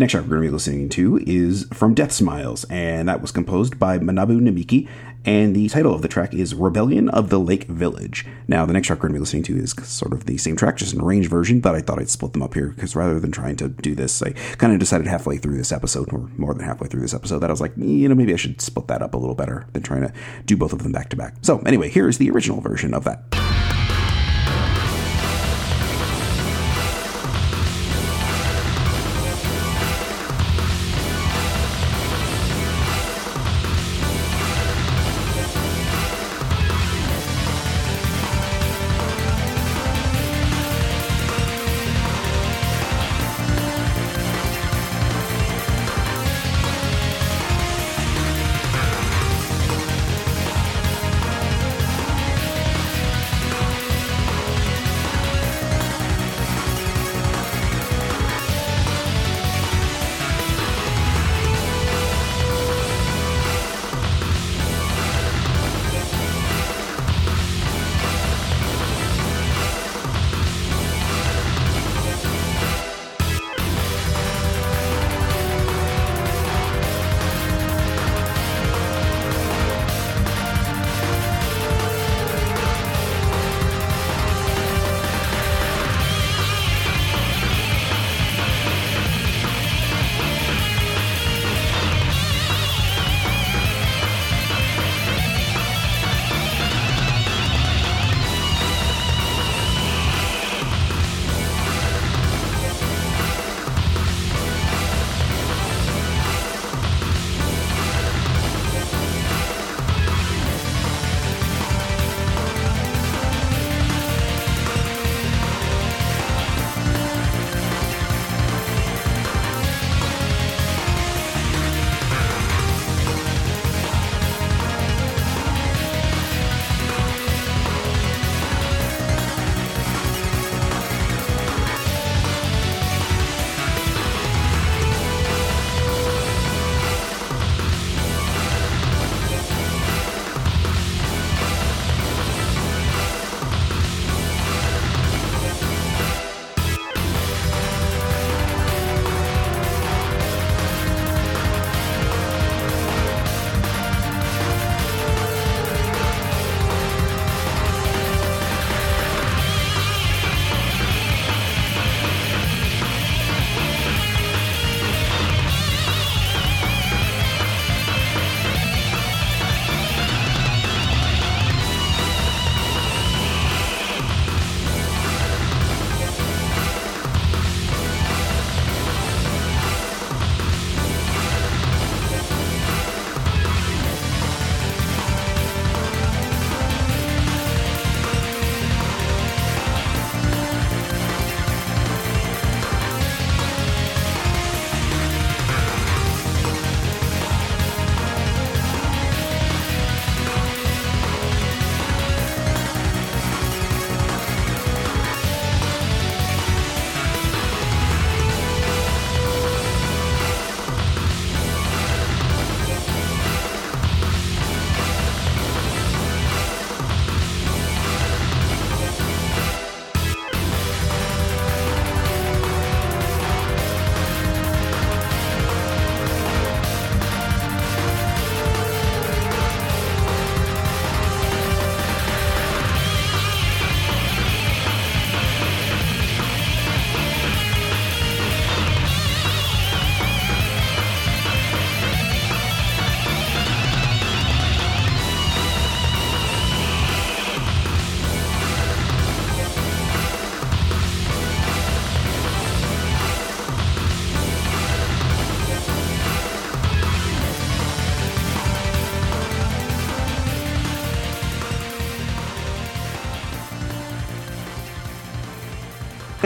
Next 0.00 0.12
track 0.12 0.24
we're 0.24 0.30
going 0.30 0.42
to 0.42 0.48
be 0.48 0.52
listening 0.52 0.88
to 0.88 1.18
is 1.26 1.66
from 1.74 1.94
Death 1.94 2.10
Smiles, 2.10 2.64
and 2.64 3.08
that 3.08 3.20
was 3.20 3.30
composed 3.30 3.78
by 3.78 3.98
Manabu 3.98 4.40
Namiki, 4.40 4.88
and 5.26 5.54
the 5.54 5.68
title 5.68 5.94
of 5.94 6.00
the 6.00 6.08
track 6.08 6.32
is 6.32 6.54
Rebellion 6.54 7.10
of 7.10 7.28
the 7.28 7.38
Lake 7.38 7.64
Village. 7.64 8.26
Now, 8.48 8.64
the 8.64 8.72
next 8.72 8.86
track 8.86 9.00
we're 9.00 9.10
going 9.10 9.14
to 9.14 9.18
be 9.18 9.20
listening 9.20 9.42
to 9.44 9.58
is 9.58 9.72
sort 9.84 10.14
of 10.14 10.24
the 10.24 10.38
same 10.38 10.56
track, 10.56 10.78
just 10.78 10.94
an 10.94 11.02
arranged 11.02 11.28
version, 11.28 11.60
but 11.60 11.74
I 11.74 11.80
thought 11.80 11.98
I'd 11.98 12.08
split 12.08 12.32
them 12.32 12.42
up 12.42 12.54
here 12.54 12.70
because 12.70 12.96
rather 12.96 13.20
than 13.20 13.30
trying 13.30 13.56
to 13.56 13.68
do 13.68 13.94
this, 13.94 14.22
I 14.22 14.30
kind 14.56 14.72
of 14.72 14.78
decided 14.78 15.06
halfway 15.06 15.36
through 15.36 15.58
this 15.58 15.70
episode, 15.70 16.10
or 16.12 16.30
more 16.38 16.54
than 16.54 16.64
halfway 16.64 16.88
through 16.88 17.02
this 17.02 17.14
episode, 17.14 17.40
that 17.40 17.50
I 17.50 17.52
was 17.52 17.60
like, 17.60 17.76
you 17.76 18.08
know, 18.08 18.14
maybe 18.14 18.32
I 18.32 18.36
should 18.36 18.62
split 18.62 18.88
that 18.88 19.02
up 19.02 19.12
a 19.12 19.18
little 19.18 19.34
better 19.34 19.66
than 19.74 19.82
trying 19.82 20.02
to 20.02 20.12
do 20.46 20.56
both 20.56 20.72
of 20.72 20.82
them 20.82 20.92
back 20.92 21.10
to 21.10 21.16
back. 21.16 21.34
So, 21.42 21.58
anyway, 21.60 21.90
here 21.90 22.08
is 22.08 22.16
the 22.16 22.30
original 22.30 22.62
version 22.62 22.94
of 22.94 23.04
that. 23.04 23.39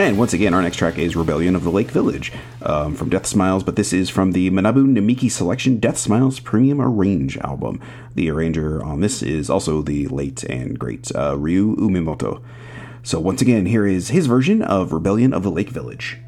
And 0.05 0.19
once 0.19 0.33
again, 0.33 0.53
our 0.53 0.61
next 0.61 0.77
track 0.77 0.99
is 0.99 1.15
Rebellion 1.15 1.55
of 1.55 1.63
the 1.63 1.71
Lake 1.71 1.89
Village 1.89 2.31
um, 2.61 2.93
from 2.93 3.09
Death 3.09 3.25
Smiles, 3.25 3.63
but 3.63 3.75
this 3.75 3.91
is 3.91 4.07
from 4.07 4.33
the 4.33 4.51
Manabu 4.51 4.85
Namiki 4.85 5.31
Selection 5.31 5.79
Death 5.79 5.97
Smiles 5.97 6.39
Premium 6.39 6.79
Arrange 6.79 7.39
album. 7.39 7.81
The 8.13 8.29
arranger 8.29 8.83
on 8.83 9.01
this 9.01 9.23
is 9.23 9.49
also 9.49 9.81
the 9.81 10.07
late 10.09 10.43
and 10.43 10.77
great 10.77 11.11
uh, 11.15 11.35
Ryu 11.39 11.75
Umemoto. 11.77 12.43
So 13.01 13.19
once 13.19 13.41
again, 13.41 13.65
here 13.65 13.87
is 13.87 14.09
his 14.09 14.27
version 14.27 14.61
of 14.61 14.93
Rebellion 14.93 15.33
of 15.33 15.41
the 15.41 15.49
Lake 15.49 15.69
Village. 15.69 16.19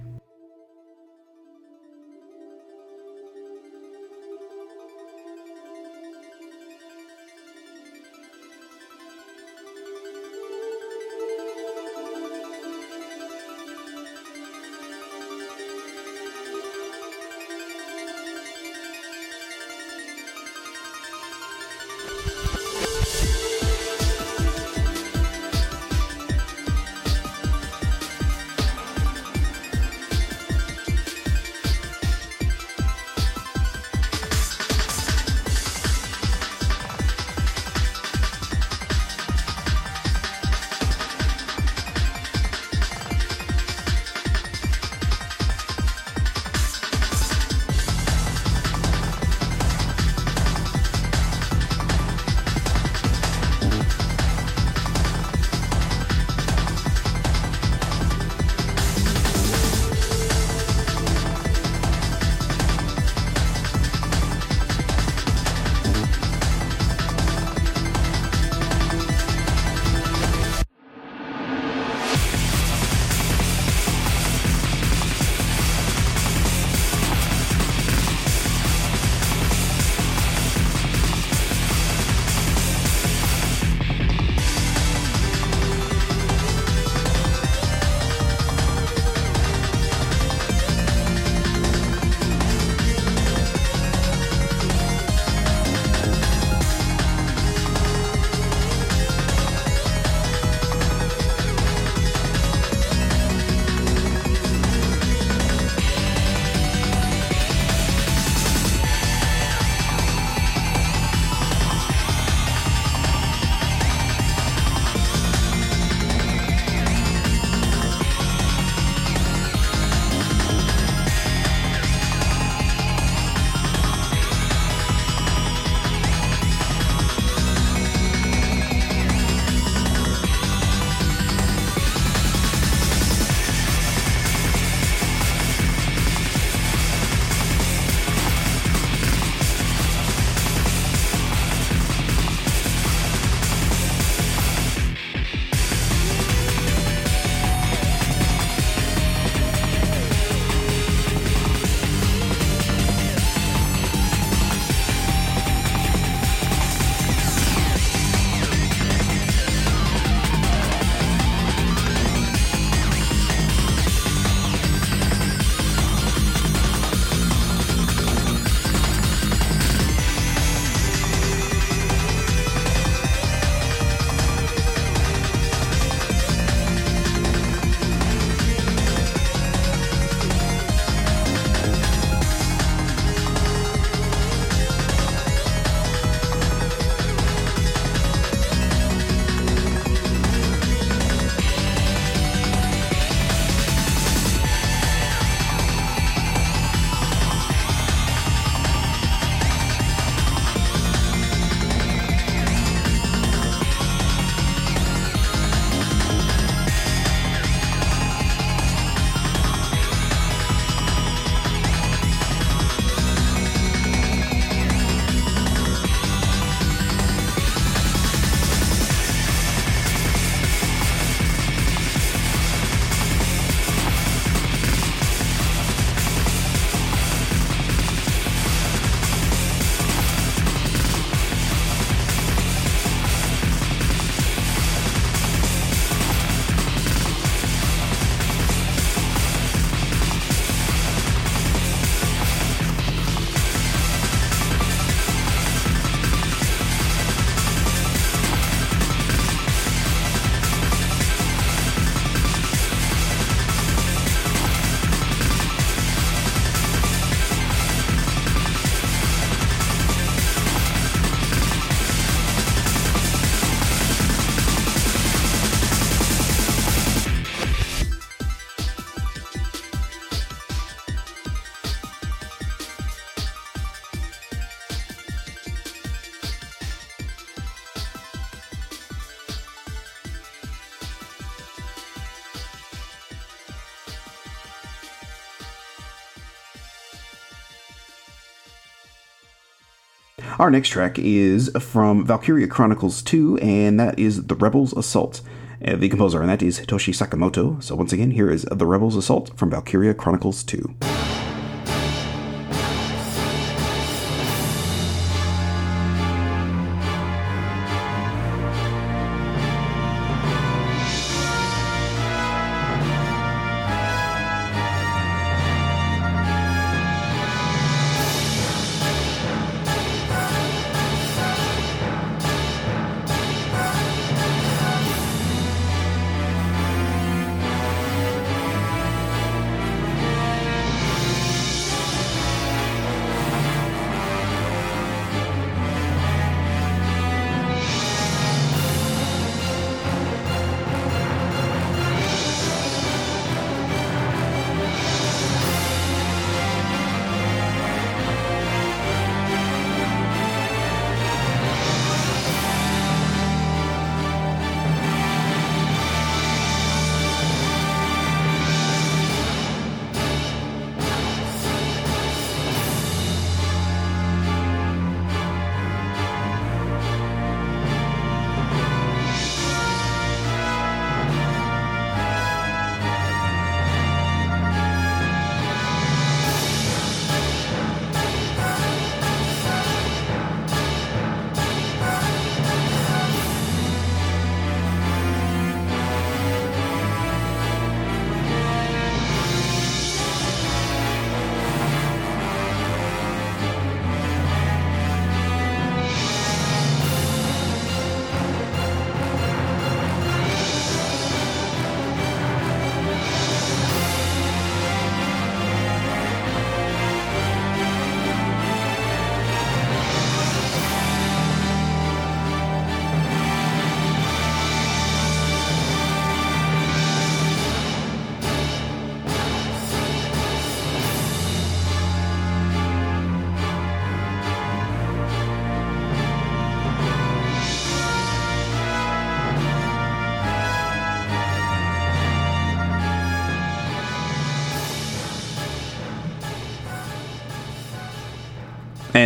Our 290.39 290.51
next 290.51 290.69
track 290.69 290.99
is 290.99 291.49
from 291.59 292.05
Valkyria 292.05 292.47
Chronicles 292.47 293.01
2, 293.01 293.39
and 293.39 293.79
that 293.79 293.97
is 293.97 294.27
The 294.27 294.35
Rebels 294.35 294.71
Assault. 294.77 295.21
Uh, 295.65 295.75
the 295.75 295.89
composer 295.89 296.21
on 296.21 296.27
that 296.27 296.43
is 296.43 296.59
Hitoshi 296.59 296.93
Sakimoto. 296.93 297.61
So 297.63 297.75
once 297.75 297.91
again, 297.91 298.11
here 298.11 298.29
is 298.29 298.43
The 298.43 298.67
Rebels 298.67 298.95
Assault 298.95 299.35
from 299.35 299.49
Valkyria 299.49 299.95
Chronicles 299.95 300.43
2. 300.43 300.75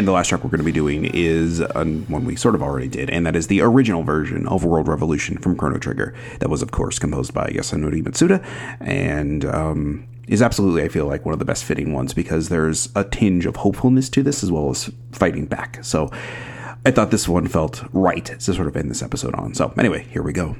And 0.01 0.07
the 0.07 0.13
last 0.13 0.29
track 0.29 0.43
we're 0.43 0.49
going 0.49 0.57
to 0.57 0.65
be 0.65 0.71
doing 0.71 1.05
is 1.05 1.59
one 1.75 2.25
we 2.25 2.35
sort 2.35 2.55
of 2.55 2.63
already 2.63 2.87
did, 2.87 3.11
and 3.11 3.23
that 3.27 3.35
is 3.35 3.45
the 3.45 3.61
original 3.61 4.01
version 4.01 4.47
of 4.47 4.65
World 4.65 4.87
Revolution 4.87 5.37
from 5.37 5.55
Chrono 5.55 5.77
Trigger. 5.77 6.15
That 6.39 6.49
was, 6.49 6.63
of 6.63 6.71
course, 6.71 6.97
composed 6.97 7.35
by 7.35 7.49
Yasunori 7.49 8.01
Mitsuda, 8.01 8.43
and 8.79 9.45
um, 9.45 10.07
is 10.27 10.41
absolutely, 10.41 10.81
I 10.81 10.87
feel 10.87 11.05
like, 11.05 11.23
one 11.23 11.33
of 11.33 11.39
the 11.39 11.45
best 11.45 11.63
fitting 11.63 11.93
ones 11.93 12.15
because 12.15 12.49
there's 12.49 12.89
a 12.95 13.03
tinge 13.03 13.45
of 13.45 13.57
hopefulness 13.57 14.09
to 14.09 14.23
this 14.23 14.41
as 14.43 14.51
well 14.51 14.71
as 14.71 14.89
fighting 15.11 15.45
back. 15.45 15.77
So 15.83 16.09
I 16.83 16.89
thought 16.89 17.11
this 17.11 17.27
one 17.27 17.45
felt 17.45 17.83
right 17.93 18.25
to 18.25 18.41
sort 18.41 18.67
of 18.67 18.75
end 18.75 18.89
this 18.89 19.03
episode 19.03 19.35
on. 19.35 19.53
So, 19.53 19.71
anyway, 19.77 20.07
here 20.09 20.23
we 20.23 20.33
go. 20.33 20.55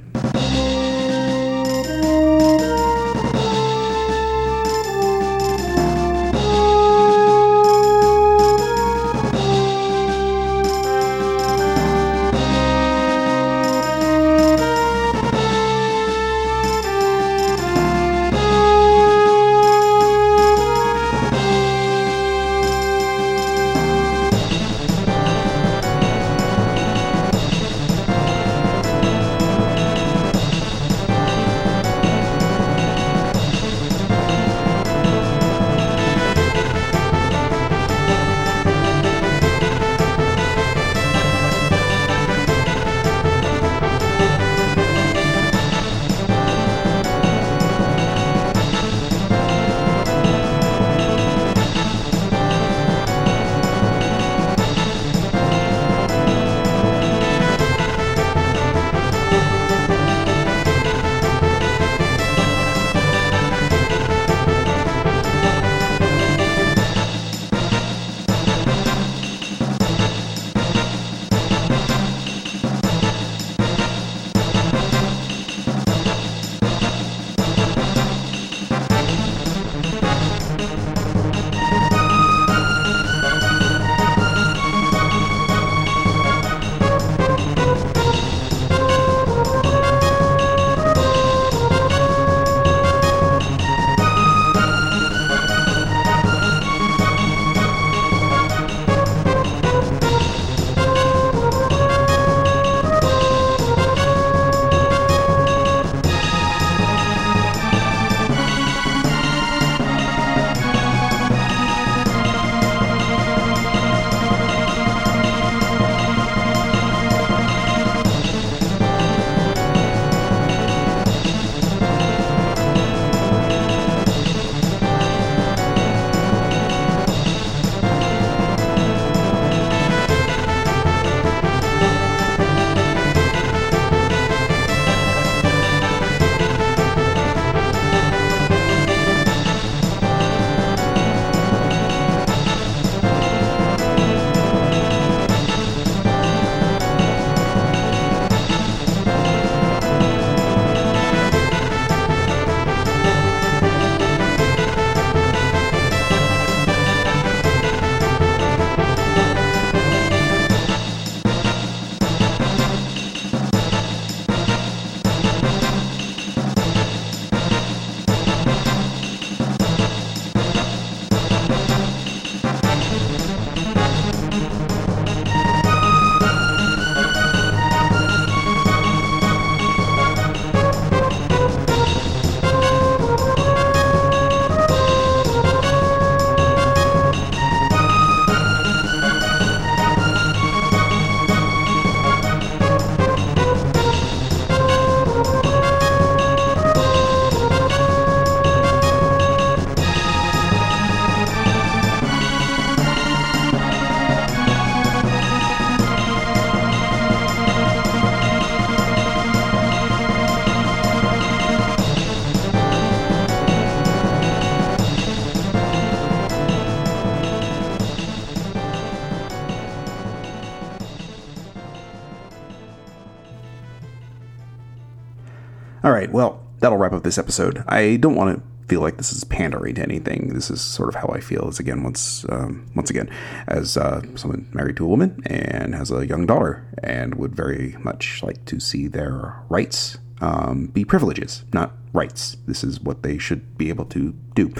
Wrap 226.91 226.97
up 226.97 227.03
this 227.03 227.17
episode. 227.17 227.63
I 227.67 227.95
don't 227.97 228.15
want 228.15 228.37
to 228.37 228.67
feel 228.67 228.81
like 228.81 228.97
this 228.97 229.13
is 229.13 229.23
pandering 229.23 229.75
to 229.75 229.81
anything. 229.81 230.33
This 230.33 230.49
is 230.49 230.61
sort 230.61 230.89
of 230.89 230.95
how 230.95 231.07
I 231.09 231.19
feel. 231.19 231.47
As 231.47 231.59
again, 231.59 231.83
once 231.83 232.25
um, 232.29 232.69
once 232.75 232.89
again, 232.89 233.09
as 233.47 233.77
uh, 233.77 234.01
someone 234.15 234.49
married 234.53 234.77
to 234.77 234.85
a 234.85 234.87
woman 234.87 235.21
and 235.25 235.73
has 235.75 235.91
a 235.91 236.05
young 236.05 236.25
daughter, 236.25 236.67
and 236.83 237.15
would 237.15 237.35
very 237.35 237.75
much 237.79 238.21
like 238.23 238.43
to 238.45 238.59
see 238.59 238.87
their 238.87 239.41
rights 239.49 239.97
um, 240.19 240.67
be 240.67 240.83
privileges, 240.83 241.45
not 241.53 241.73
rights. 241.93 242.37
This 242.45 242.63
is 242.63 242.79
what 242.79 243.03
they 243.03 243.17
should 243.17 243.57
be 243.57 243.69
able 243.69 243.85
to 243.85 244.13
do. 244.35 244.53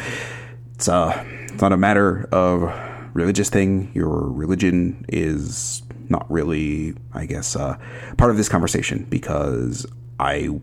It's 0.76 0.88
uh, 0.88 1.24
it's 1.44 1.62
not 1.62 1.74
a 1.74 1.78
matter 1.78 2.30
of 2.32 2.72
religious 3.14 3.50
thing. 3.50 3.92
Your 3.94 4.30
religion 4.30 5.06
is 5.10 5.84
not 6.10 6.30
really, 6.30 6.94
I 7.14 7.26
guess, 7.26 7.56
uh, 7.56 7.78
part 8.18 8.32
of 8.32 8.38
this 8.38 8.50
conversation 8.50 9.06
because 9.10 9.86
I 10.20 10.60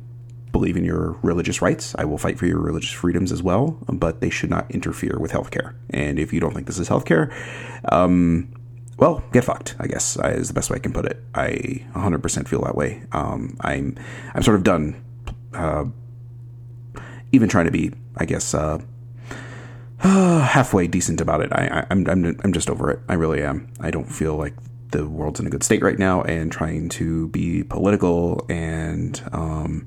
believe 0.52 0.76
in 0.76 0.84
your 0.84 1.18
religious 1.22 1.62
rights. 1.62 1.94
I 1.98 2.04
will 2.04 2.18
fight 2.18 2.38
for 2.38 2.46
your 2.46 2.58
religious 2.58 2.92
freedoms 2.92 3.32
as 3.32 3.42
well, 3.42 3.78
but 3.92 4.20
they 4.20 4.30
should 4.30 4.50
not 4.50 4.70
interfere 4.70 5.18
with 5.18 5.32
healthcare. 5.32 5.74
And 5.90 6.18
if 6.18 6.32
you 6.32 6.40
don't 6.40 6.54
think 6.54 6.66
this 6.66 6.78
is 6.78 6.88
healthcare, 6.88 7.32
um, 7.90 8.52
well, 8.98 9.22
get 9.32 9.44
fucked. 9.44 9.76
I 9.78 9.86
guess 9.86 10.16
is 10.16 10.48
the 10.48 10.54
best 10.54 10.70
way 10.70 10.76
I 10.76 10.80
can 10.80 10.92
put 10.92 11.06
it. 11.06 11.22
I 11.34 11.86
100% 11.94 12.48
feel 12.48 12.62
that 12.62 12.74
way. 12.74 13.02
Um, 13.12 13.56
I'm 13.60 13.96
I'm 14.34 14.42
sort 14.42 14.56
of 14.56 14.64
done. 14.64 15.02
Uh, 15.54 15.86
even 17.32 17.48
trying 17.48 17.66
to 17.66 17.70
be, 17.70 17.92
I 18.16 18.24
guess, 18.24 18.54
uh, 18.54 18.78
uh, 20.02 20.40
halfway 20.46 20.86
decent 20.86 21.20
about 21.20 21.40
it. 21.40 21.52
I, 21.52 21.86
I'm 21.90 22.08
I'm 22.08 22.24
I'm 22.42 22.52
just 22.52 22.70
over 22.70 22.90
it. 22.90 23.00
I 23.08 23.14
really 23.14 23.42
am. 23.42 23.72
I 23.80 23.90
don't 23.90 24.10
feel 24.10 24.36
like 24.36 24.54
the 24.90 25.06
world's 25.06 25.38
in 25.38 25.46
a 25.46 25.50
good 25.50 25.62
state 25.62 25.82
right 25.82 25.98
now, 25.98 26.22
and 26.22 26.50
trying 26.50 26.88
to 26.90 27.28
be 27.28 27.62
political 27.62 28.44
and 28.48 29.22
um, 29.32 29.86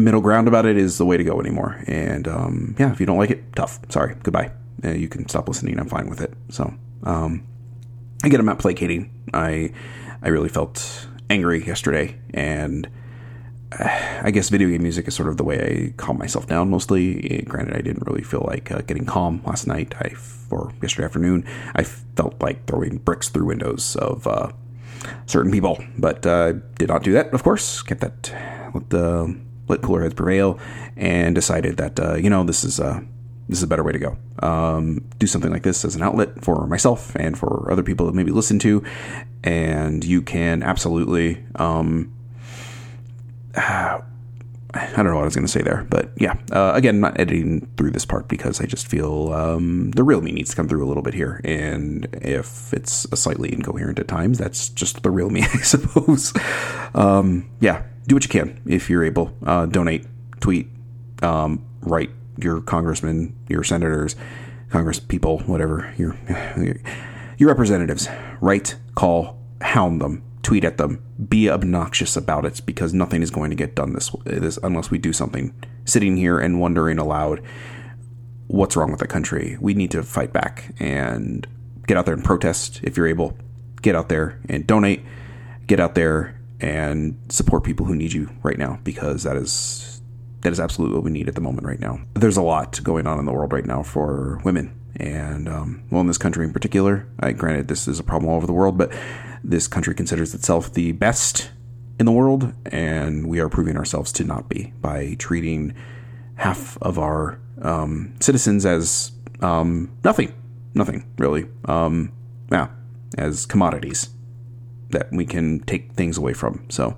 middle 0.00 0.20
ground 0.20 0.48
about 0.48 0.66
it 0.66 0.76
is 0.76 0.98
the 0.98 1.04
way 1.04 1.16
to 1.16 1.24
go 1.24 1.40
anymore. 1.40 1.82
And 1.86 2.26
um, 2.26 2.74
yeah, 2.78 2.92
if 2.92 3.00
you 3.00 3.06
don't 3.06 3.18
like 3.18 3.30
it, 3.30 3.54
tough. 3.54 3.78
Sorry, 3.88 4.14
goodbye. 4.22 4.52
Uh, 4.84 4.90
you 4.90 5.08
can 5.08 5.28
stop 5.28 5.48
listening. 5.48 5.78
I'm 5.78 5.88
fine 5.88 6.08
with 6.08 6.20
it. 6.20 6.32
So 6.48 6.72
um, 7.04 7.46
again, 8.24 8.40
I'm 8.40 8.46
not 8.46 8.58
placating. 8.58 9.10
I 9.32 9.72
I 10.22 10.28
really 10.28 10.48
felt 10.48 11.08
angry 11.28 11.64
yesterday, 11.64 12.18
and 12.32 12.88
uh, 13.78 14.20
I 14.22 14.30
guess 14.30 14.48
video 14.48 14.68
game 14.68 14.82
music 14.82 15.08
is 15.08 15.14
sort 15.14 15.28
of 15.28 15.36
the 15.36 15.44
way 15.44 15.58
I 15.60 15.94
calm 15.96 16.18
myself 16.18 16.46
down 16.46 16.70
mostly. 16.70 17.38
Uh, 17.38 17.48
granted, 17.48 17.76
I 17.76 17.80
didn't 17.80 18.06
really 18.06 18.22
feel 18.22 18.44
like 18.46 18.70
uh, 18.70 18.82
getting 18.82 19.04
calm 19.04 19.42
last 19.46 19.66
night. 19.66 19.94
I 19.98 20.14
or 20.50 20.72
yesterday 20.82 21.06
afternoon, 21.06 21.44
I 21.74 21.82
felt 21.82 22.40
like 22.40 22.66
throwing 22.66 22.98
bricks 22.98 23.28
through 23.30 23.46
windows 23.46 23.96
of 23.96 24.26
uh, 24.26 24.52
certain 25.26 25.50
people, 25.50 25.82
but 25.98 26.26
uh, 26.26 26.52
did 26.78 26.88
not 26.88 27.02
do 27.02 27.12
that. 27.12 27.32
Of 27.32 27.42
course, 27.42 27.82
kept 27.82 28.00
that 28.00 28.32
let 28.74 28.90
the 28.90 29.36
let 29.72 29.82
cooler 29.82 30.02
heads 30.02 30.14
prevail, 30.14 30.58
and 30.96 31.34
decided 31.34 31.76
that 31.78 31.98
uh, 31.98 32.14
you 32.14 32.30
know 32.30 32.44
this 32.44 32.64
is 32.64 32.78
a 32.78 33.04
this 33.48 33.58
is 33.58 33.64
a 33.64 33.66
better 33.66 33.82
way 33.82 33.92
to 33.92 33.98
go. 33.98 34.16
Um, 34.38 35.04
do 35.18 35.26
something 35.26 35.50
like 35.50 35.62
this 35.62 35.84
as 35.84 35.94
an 35.94 36.02
outlet 36.02 36.42
for 36.42 36.66
myself 36.66 37.14
and 37.16 37.38
for 37.38 37.70
other 37.70 37.82
people 37.82 38.06
that 38.06 38.14
maybe 38.14 38.30
listen 38.30 38.58
to, 38.60 38.84
and 39.42 40.04
you 40.04 40.22
can 40.22 40.62
absolutely. 40.62 41.44
Um, 41.56 42.12
I 44.74 44.90
don't 44.96 45.04
know 45.04 45.16
what 45.16 45.22
I 45.22 45.26
was 45.26 45.34
going 45.34 45.46
to 45.46 45.52
say 45.52 45.60
there, 45.60 45.86
but 45.90 46.12
yeah. 46.16 46.34
Uh, 46.50 46.72
again, 46.74 47.00
not 47.00 47.20
editing 47.20 47.68
through 47.76 47.90
this 47.90 48.06
part 48.06 48.28
because 48.28 48.58
I 48.58 48.64
just 48.64 48.86
feel 48.86 49.30
um, 49.34 49.90
the 49.90 50.02
real 50.02 50.22
me 50.22 50.32
needs 50.32 50.50
to 50.50 50.56
come 50.56 50.66
through 50.66 50.82
a 50.82 50.88
little 50.88 51.02
bit 51.02 51.12
here. 51.12 51.42
And 51.44 52.08
if 52.22 52.72
it's 52.72 53.06
slightly 53.20 53.52
incoherent 53.52 53.98
at 53.98 54.08
times, 54.08 54.38
that's 54.38 54.70
just 54.70 55.02
the 55.02 55.10
real 55.10 55.28
me, 55.28 55.42
I 55.54 55.58
suppose. 55.58 56.32
Um, 56.94 57.50
yeah, 57.60 57.82
do 58.06 58.14
what 58.14 58.24
you 58.24 58.30
can 58.30 58.60
if 58.66 58.90
you're 58.90 59.04
able. 59.04 59.32
Uh, 59.44 59.66
donate, 59.66 60.06
tweet, 60.40 60.68
um, 61.22 61.64
write 61.80 62.10
your 62.36 62.60
congressmen, 62.60 63.36
your 63.48 63.62
senators, 63.62 64.16
congress 64.70 64.98
people, 64.98 65.38
whatever 65.40 65.92
your 65.96 66.16
your 67.38 67.48
representatives. 67.48 68.08
Write, 68.40 68.76
call, 68.94 69.38
hound 69.60 70.00
them 70.00 70.22
tweet 70.42 70.64
at 70.64 70.76
them, 70.76 71.02
be 71.28 71.48
obnoxious 71.48 72.16
about 72.16 72.44
it 72.44 72.60
because 72.66 72.92
nothing 72.92 73.22
is 73.22 73.30
going 73.30 73.50
to 73.50 73.56
get 73.56 73.74
done 73.74 73.92
this, 73.92 74.10
this 74.24 74.58
unless 74.62 74.90
we 74.90 74.98
do 74.98 75.12
something. 75.12 75.54
Sitting 75.84 76.16
here 76.16 76.38
and 76.38 76.60
wondering 76.60 76.98
aloud, 76.98 77.40
what's 78.48 78.76
wrong 78.76 78.90
with 78.90 79.00
the 79.00 79.06
country? 79.06 79.56
We 79.60 79.74
need 79.74 79.90
to 79.92 80.02
fight 80.02 80.32
back 80.32 80.74
and 80.78 81.46
get 81.86 81.96
out 81.96 82.06
there 82.06 82.14
and 82.14 82.24
protest 82.24 82.80
if 82.82 82.96
you're 82.96 83.06
able. 83.06 83.36
Get 83.80 83.96
out 83.96 84.08
there 84.08 84.40
and 84.48 84.66
donate. 84.66 85.04
Get 85.66 85.80
out 85.80 85.94
there 85.94 86.38
and 86.62 87.18
support 87.28 87.64
people 87.64 87.84
who 87.84 87.94
need 87.94 88.12
you 88.12 88.30
right 88.42 88.56
now 88.56 88.78
because 88.84 89.24
that 89.24 89.36
is 89.36 90.00
that 90.42 90.52
is 90.52 90.60
absolutely 90.60 90.94
what 90.94 91.04
we 91.04 91.10
need 91.10 91.28
at 91.28 91.34
the 91.34 91.40
moment 91.40 91.66
right 91.66 91.78
now. 91.78 92.00
There's 92.14 92.36
a 92.36 92.42
lot 92.42 92.82
going 92.82 93.06
on 93.06 93.18
in 93.18 93.26
the 93.26 93.32
world 93.32 93.52
right 93.52 93.66
now 93.66 93.82
for 93.82 94.40
women 94.44 94.76
and 94.96 95.48
um, 95.48 95.84
well 95.90 96.00
in 96.00 96.06
this 96.06 96.18
country 96.18 96.44
in 96.44 96.52
particular. 96.52 97.06
I 97.20 97.32
granted 97.32 97.68
this 97.68 97.86
is 97.86 97.98
a 98.00 98.04
problem 98.04 98.30
all 98.30 98.36
over 98.36 98.46
the 98.46 98.52
world, 98.52 98.78
but 98.78 98.92
this 99.44 99.68
country 99.68 99.94
considers 99.94 100.34
itself 100.34 100.72
the 100.72 100.92
best 100.92 101.50
in 101.98 102.06
the 102.06 102.12
world, 102.12 102.52
and 102.66 103.28
we 103.28 103.38
are 103.38 103.48
proving 103.48 103.76
ourselves 103.76 104.12
to 104.12 104.24
not 104.24 104.48
be 104.48 104.72
by 104.80 105.14
treating 105.18 105.74
half 106.36 106.76
of 106.82 106.98
our 106.98 107.38
um, 107.60 108.14
citizens 108.20 108.66
as 108.66 109.12
um, 109.40 109.90
nothing, 110.02 110.34
nothing 110.74 111.04
really. 111.18 111.46
Um, 111.66 112.12
yeah, 112.50 112.68
as 113.16 113.46
commodities 113.46 114.08
that 114.92 115.10
we 115.12 115.26
can 115.26 115.60
take 115.60 115.92
things 115.92 116.16
away 116.16 116.32
from. 116.32 116.64
So, 116.68 116.96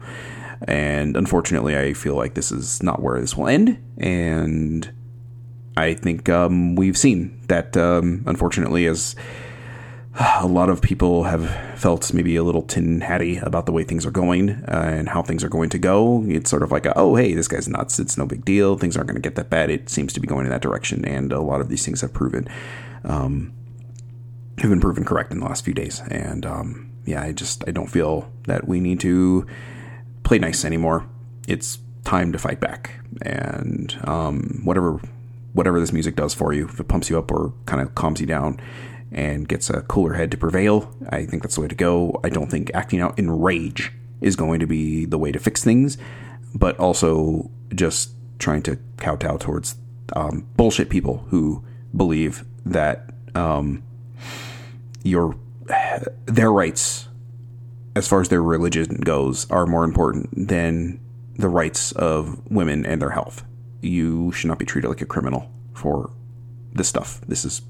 and 0.69 1.17
unfortunately, 1.17 1.77
I 1.77 1.93
feel 1.95 2.15
like 2.15 2.35
this 2.35 2.53
is 2.53 2.83
not 2.83 3.03
where 3.03 3.21
this 3.21 3.37
will 3.37 3.49
end, 3.49 3.83
and 3.99 4.93
I 5.77 5.95
think 5.95 6.29
um, 6.29 6.77
we've 6.77 6.97
seen 6.97 7.41
that. 7.49 7.77
Um, 7.77 8.23
unfortunately, 8.27 8.87
as 8.87 9.17
a 10.17 10.47
lot 10.47 10.69
of 10.69 10.81
people 10.81 11.25
have 11.25 11.51
felt 11.77 12.13
maybe 12.15 12.37
a 12.37 12.45
little 12.45 12.63
tin 12.63 13.01
hatty 13.01 13.39
about 13.39 13.67
the 13.67 13.73
way 13.73 13.83
things 13.83 14.07
are 14.07 14.13
going 14.13 14.51
uh, 14.51 14.91
and 14.95 15.09
how 15.09 15.23
things 15.23 15.43
are 15.43 15.49
going 15.49 15.71
to 15.71 15.79
go. 15.79 16.23
It's 16.29 16.49
sort 16.49 16.63
of 16.63 16.71
like, 16.71 16.87
a, 16.87 16.97
oh, 16.97 17.17
hey, 17.17 17.35
this 17.35 17.49
guy's 17.49 17.67
nuts. 17.67 17.99
It's 17.99 18.17
no 18.17 18.25
big 18.25 18.45
deal. 18.45 18.79
Things 18.79 18.97
aren't 18.97 19.09
going 19.09 19.21
to 19.21 19.29
get 19.29 19.35
that 19.35 19.51
bad. 19.51 19.71
It 19.71 19.89
seems 19.89 20.13
to 20.13 20.21
be 20.21 20.29
going 20.29 20.47
in 20.47 20.51
that 20.51 20.63
direction, 20.63 21.05
and 21.05 21.33
a 21.33 21.41
lot 21.41 21.61
of 21.61 21.69
these 21.69 21.85
things 21.85 22.01
have 22.03 22.13
proven 22.13 22.47
um, 23.03 23.53
have 24.59 24.71
been 24.71 24.81
proven 24.81 25.05
correct 25.05 25.33
in 25.33 25.41
the 25.41 25.47
last 25.47 25.65
few 25.65 25.75
days. 25.75 26.01
And 26.09 26.47
um, 26.47 26.91
yeah, 27.07 27.23
I 27.23 27.33
just 27.33 27.65
I 27.67 27.71
don't 27.71 27.89
feel 27.89 28.31
that 28.47 28.67
we 28.67 28.81
need 28.81 29.01
to 29.01 29.47
play 30.23 30.39
nice 30.39 30.65
anymore. 30.65 31.07
It's 31.47 31.79
time 32.05 32.33
to 32.33 32.39
fight 32.39 32.61
back, 32.61 33.01
and 33.23 33.97
um, 34.05 34.61
whatever 34.65 35.01
whatever 35.53 35.79
this 35.81 35.93
music 35.93 36.17
does 36.17 36.35
for 36.35 36.53
you, 36.53 36.67
if 36.67 36.81
it 36.81 36.89
pumps 36.89 37.09
you 37.09 37.19
up 37.19 37.31
or 37.31 37.53
kind 37.67 37.81
of 37.81 37.95
calms 37.95 38.21
you 38.21 38.27
down 38.27 38.61
and 39.13 39.49
gets 39.49 39.71
a 39.71 39.83
cooler 39.83 40.15
head 40.15 40.31
to 40.33 40.37
prevail. 40.37 40.93
I 41.09 41.25
think 41.25 41.43
that's 41.43 41.55
the 41.55 41.61
way 41.61 41.69
to 41.69 41.75
go. 41.75 42.21
I 42.25 42.29
don't 42.29 42.51
think 42.51 42.71
acting 42.75 43.01
out 43.01 43.17
in 43.19 43.31
rage 43.31 43.93
is 44.21 44.35
going 44.35 44.59
to 44.61 44.67
be 44.67 45.05
the 45.05 45.19
way 45.19 45.31
to 45.31 45.39
fix 45.39 45.63
things, 45.63 45.97
but 46.55 46.79
also 46.81 47.51
just 47.75 48.11
trying 48.39 48.63
to 48.63 48.79
kowtow 48.97 49.37
towards 49.37 49.77
um, 50.15 50.47
bullshit 50.57 50.91
people 50.91 51.25
who 51.29 51.65
believe 51.97 52.45
that 52.67 53.11
um, 53.37 53.83
your 55.05 55.37
their 56.27 56.53
rights, 56.53 57.09
as 57.97 58.09
far 58.09 58.21
as 58.21 58.29
their 58.29 58.43
religion 58.43 58.97
goes, 59.05 59.51
are 59.51 59.67
more 59.67 59.85
important 59.85 60.49
than 60.49 61.01
the 61.37 61.49
rights 61.49 61.93
of 61.93 62.41
women 62.51 62.87
and 62.87 63.01
their 63.01 63.11
health. 63.11 63.45
You 63.81 64.33
should 64.33 64.49
not 64.49 64.59
be 64.59 64.65
treated 64.65 64.89
like 64.89 65.03
a 65.03 65.07
criminal 65.07 65.51
for 65.75 66.11
this 66.73 66.89
stuff. 66.89 67.21
This 67.27 67.45
is 67.45 67.63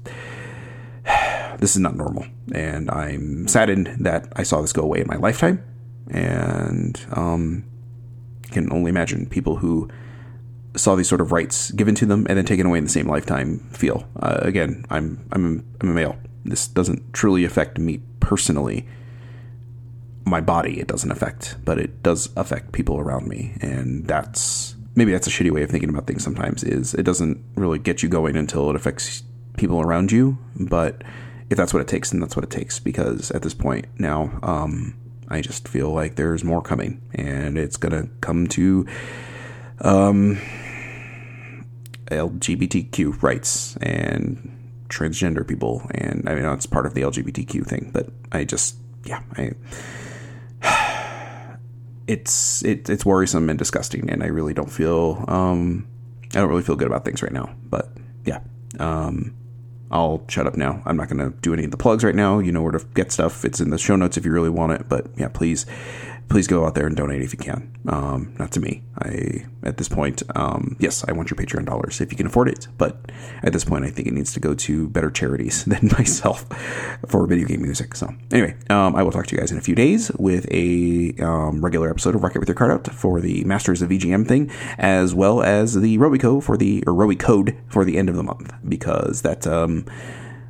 this 1.59 1.75
is 1.75 1.79
not 1.79 1.95
normal. 1.95 2.25
And 2.53 2.89
I'm 2.91 3.47
saddened 3.47 3.95
that 3.99 4.31
I 4.35 4.43
saw 4.43 4.61
this 4.61 4.73
go 4.73 4.83
away 4.83 5.01
in 5.01 5.07
my 5.07 5.17
lifetime. 5.17 5.63
And 6.11 7.03
um, 7.13 7.63
can 8.51 8.71
only 8.71 8.89
imagine 8.89 9.25
people 9.25 9.57
who 9.57 9.89
saw 10.75 10.95
these 10.95 11.07
sort 11.07 11.21
of 11.21 11.31
rights 11.31 11.71
given 11.71 11.95
to 11.95 12.05
them 12.05 12.25
and 12.29 12.37
then 12.37 12.45
taken 12.45 12.65
away 12.65 12.77
in 12.77 12.83
the 12.83 12.89
same 12.89 13.07
lifetime 13.07 13.59
feel. 13.71 14.07
Uh, 14.21 14.39
again, 14.41 14.85
I'm 14.89 15.25
I'm 15.31 15.65
I'm 15.81 15.89
a 15.89 15.93
male. 15.93 16.17
This 16.45 16.67
doesn't 16.67 17.11
truly 17.11 17.43
affect 17.43 17.79
me 17.79 18.01
personally. 18.19 18.87
My 20.25 20.41
body 20.41 20.79
it 20.79 20.87
doesn't 20.87 21.11
affect, 21.11 21.57
but 21.65 21.79
it 21.79 22.03
does 22.03 22.29
affect 22.37 22.71
people 22.71 22.99
around 22.99 23.27
me, 23.27 23.57
and 23.61 24.05
that's 24.07 24.75
maybe 24.95 25.11
that's 25.11 25.27
a 25.27 25.31
shitty 25.31 25.51
way 25.51 25.63
of 25.63 25.69
thinking 25.69 25.89
about 25.89 26.07
things. 26.07 26.23
Sometimes 26.23 26.63
is 26.63 26.93
it 26.93 27.03
doesn't 27.03 27.43
really 27.55 27.79
get 27.79 28.03
you 28.03 28.09
going 28.09 28.37
until 28.37 28.69
it 28.69 28.75
affects 28.75 29.23
people 29.57 29.81
around 29.81 30.11
you, 30.11 30.37
but 30.55 31.03
if 31.49 31.57
that's 31.57 31.73
what 31.73 31.81
it 31.81 31.87
takes, 31.87 32.11
then 32.11 32.19
that's 32.19 32.35
what 32.35 32.45
it 32.45 32.51
takes. 32.51 32.79
Because 32.79 33.31
at 33.31 33.41
this 33.41 33.53
point 33.53 33.87
now, 33.99 34.39
um, 34.43 34.95
I 35.27 35.41
just 35.41 35.67
feel 35.67 35.91
like 35.91 36.15
there's 36.15 36.43
more 36.43 36.61
coming, 36.61 37.01
and 37.13 37.57
it's 37.57 37.77
gonna 37.77 38.07
come 38.21 38.47
to 38.49 38.85
um, 39.81 40.39
LGBTQ 42.11 43.21
rights 43.21 43.77
and 43.77 44.54
transgender 44.89 45.47
people, 45.47 45.81
and 45.91 46.27
I 46.27 46.35
mean 46.35 46.45
it's 46.45 46.65
part 46.65 46.85
of 46.85 46.93
the 46.93 47.01
LGBTQ 47.01 47.65
thing, 47.65 47.91
but 47.93 48.09
I 48.31 48.43
just 48.43 48.77
yeah 49.03 49.21
I 49.33 49.51
it's 52.07 52.63
it, 52.63 52.89
it's 52.89 53.05
worrisome 53.05 53.49
and 53.49 53.57
disgusting, 53.57 54.09
and 54.09 54.23
I 54.23 54.27
really 54.27 54.53
don't 54.53 54.71
feel 54.71 55.25
um, 55.27 55.87
I 56.33 56.39
don't 56.39 56.49
really 56.49 56.63
feel 56.63 56.75
good 56.75 56.87
about 56.87 57.05
things 57.05 57.21
right 57.21 57.31
now. 57.31 57.55
But 57.63 57.89
yeah, 58.25 58.39
um, 58.79 59.35
I'll 59.91 60.25
shut 60.27 60.47
up 60.47 60.55
now. 60.55 60.81
I'm 60.85 60.97
not 60.97 61.09
going 61.09 61.19
to 61.19 61.37
do 61.39 61.53
any 61.53 61.65
of 61.65 61.71
the 61.71 61.77
plugs 61.77 62.03
right 62.03 62.15
now. 62.15 62.39
You 62.39 62.51
know 62.51 62.61
where 62.61 62.73
to 62.73 62.85
get 62.93 63.11
stuff. 63.11 63.45
It's 63.45 63.59
in 63.59 63.69
the 63.69 63.77
show 63.77 63.95
notes 63.95 64.17
if 64.17 64.25
you 64.25 64.31
really 64.31 64.49
want 64.49 64.73
it. 64.73 64.89
But 64.89 65.07
yeah, 65.15 65.29
please 65.29 65.65
please 66.29 66.47
go 66.47 66.65
out 66.65 66.75
there 66.75 66.87
and 66.87 66.95
donate 66.95 67.21
if 67.21 67.33
you 67.33 67.39
can. 67.39 67.71
Um, 67.87 68.35
not 68.39 68.51
to 68.53 68.59
me. 68.59 68.83
I 68.97 69.45
at 69.63 69.77
this 69.77 69.87
point, 69.87 70.23
um, 70.35 70.75
yes, 70.79 71.03
I 71.07 71.11
want 71.11 71.29
your 71.29 71.37
Patreon 71.37 71.65
dollars 71.65 72.01
if 72.01 72.11
you 72.11 72.17
can 72.17 72.27
afford 72.27 72.49
it. 72.49 72.67
But 72.77 73.11
at 73.43 73.53
this 73.53 73.65
point, 73.65 73.85
I 73.85 73.89
think 73.89 74.07
it 74.07 74.13
needs 74.13 74.33
to 74.33 74.39
go 74.39 74.53
to 74.53 74.87
better 74.89 75.09
charities 75.09 75.65
than 75.65 75.89
myself 75.97 76.45
for 77.07 77.25
video 77.27 77.47
game 77.47 77.61
music. 77.61 77.95
So 77.95 78.13
anyway, 78.31 78.55
um, 78.69 78.95
I 78.95 79.03
will 79.03 79.11
talk 79.11 79.27
to 79.27 79.35
you 79.35 79.39
guys 79.39 79.51
in 79.51 79.57
a 79.57 79.61
few 79.61 79.75
days 79.75 80.11
with 80.17 80.47
a 80.51 81.13
um, 81.19 81.63
regular 81.63 81.89
episode 81.89 82.15
of 82.15 82.23
Rock 82.23 82.33
Out 82.35 82.39
with 82.39 82.49
Your 82.49 82.55
Cart 82.55 82.71
Out 82.71 82.93
for 82.93 83.19
the 83.21 83.43
Masters 83.43 83.81
of 83.81 83.89
VGM 83.89 84.27
thing, 84.27 84.51
as 84.77 85.13
well 85.13 85.41
as 85.41 85.75
the 85.75 85.97
ROWYCO 85.97 86.43
for 86.43 86.57
the 86.57 86.83
or 86.87 86.93
Roby 86.93 87.15
Code 87.15 87.57
for 87.67 87.85
the 87.85 87.97
end 87.97 88.09
of 88.09 88.15
the 88.15 88.23
month 88.23 88.53
because 88.67 89.21
that 89.21 89.45
um, 89.47 89.85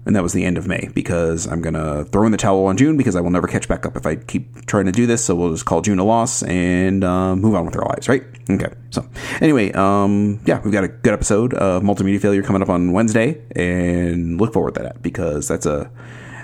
and 0.06 0.16
that 0.16 0.24
was 0.24 0.34
the 0.34 0.46
end 0.46 0.58
of 0.58 0.68
May 0.68 0.90
because 0.94 1.48
I'm 1.48 1.62
gonna 1.62 2.06
throw 2.06 2.26
in 2.26 2.32
the 2.32 2.38
towel 2.38 2.66
on 2.66 2.78
June 2.78 2.98
because 2.98 3.16
I 3.16 3.22
will 3.22 3.32
never 3.32 3.48
catch 3.48 3.68
back 3.68 3.86
up 3.86 3.96
if 3.96 4.06
I 4.06 4.16
keep 4.16 4.66
trying 4.66 4.86
to 4.86 4.92
do 4.92 5.06
this. 5.06 5.24
So 5.24 5.36
we'll 5.36 5.52
just 5.52 5.66
call 5.66 5.82
June 5.82 6.00
a 6.00 6.04
loss 6.04 6.44
and 6.44 7.04
uh, 7.04 7.36
move 7.36 7.56
on 7.56 7.66
with 7.66 7.76
our 7.76 7.86
lives, 7.86 8.08
right? 8.08 8.24
Okay. 8.50 8.72
So 8.92 9.08
anyway, 9.42 9.72
um, 9.74 10.40
yeah, 10.46 10.62
we've 10.62 10.74
got 10.74 10.84
a 10.84 10.90
good 10.90 11.14
episode 11.14 11.54
of 11.56 11.84
multimedia 11.84 12.22
failure 12.22 12.44
coming 12.44 12.62
up 12.62 12.70
on 12.70 12.92
Wednesday, 12.92 13.42
and 13.56 14.40
look 14.40 14.54
forward 14.54 14.76
to 14.76 14.84
that 14.84 15.02
because 15.02 15.48
that's 15.48 15.66
a 15.66 15.90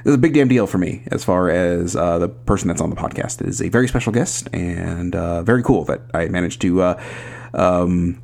it's 0.04 0.16
a 0.16 0.18
big 0.18 0.34
damn 0.34 0.48
deal 0.48 0.66
for 0.66 0.80
me 0.80 1.04
as 1.12 1.24
far 1.24 1.50
as 1.50 1.96
uh, 1.96 2.18
the 2.18 2.28
person 2.28 2.68
that's 2.68 2.82
on 2.82 2.90
the 2.90 2.96
podcast 2.96 3.42
it 3.42 3.48
is 3.48 3.62
a 3.62 3.70
very 3.70 3.88
special 3.88 4.12
guest 4.12 4.50
and 4.52 5.16
uh, 5.16 5.44
very 5.44 5.62
cool 5.62 5.86
that 5.86 6.02
I 6.14 6.28
managed 6.28 6.62
to. 6.62 6.82
Uh, 6.82 7.04
um, 7.54 8.20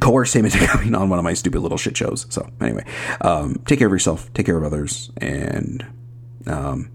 coerce 0.00 0.34
him 0.34 0.44
into 0.44 0.58
coming 0.66 0.94
on 0.94 1.08
one 1.08 1.18
of 1.18 1.24
my 1.24 1.34
stupid 1.34 1.60
little 1.60 1.78
shit 1.78 1.96
shows. 1.96 2.26
So 2.30 2.48
anyway, 2.60 2.84
um, 3.20 3.62
take 3.66 3.78
care 3.78 3.86
of 3.86 3.92
yourself, 3.92 4.32
take 4.34 4.46
care 4.46 4.56
of 4.56 4.64
others, 4.64 5.10
and 5.18 5.84
um, 6.46 6.90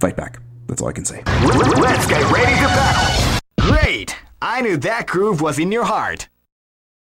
fight 0.00 0.16
back. 0.16 0.40
That's 0.66 0.82
all 0.82 0.88
I 0.88 0.92
can 0.92 1.04
say. 1.04 1.22
Let's 1.26 2.06
get 2.06 2.22
ready 2.30 2.54
to 2.56 2.68
battle. 2.68 3.40
Great! 3.60 4.16
I 4.40 4.60
knew 4.62 4.76
that 4.78 5.06
groove 5.06 5.40
was 5.40 5.58
in 5.58 5.72
your 5.72 5.84
heart. 5.84 6.28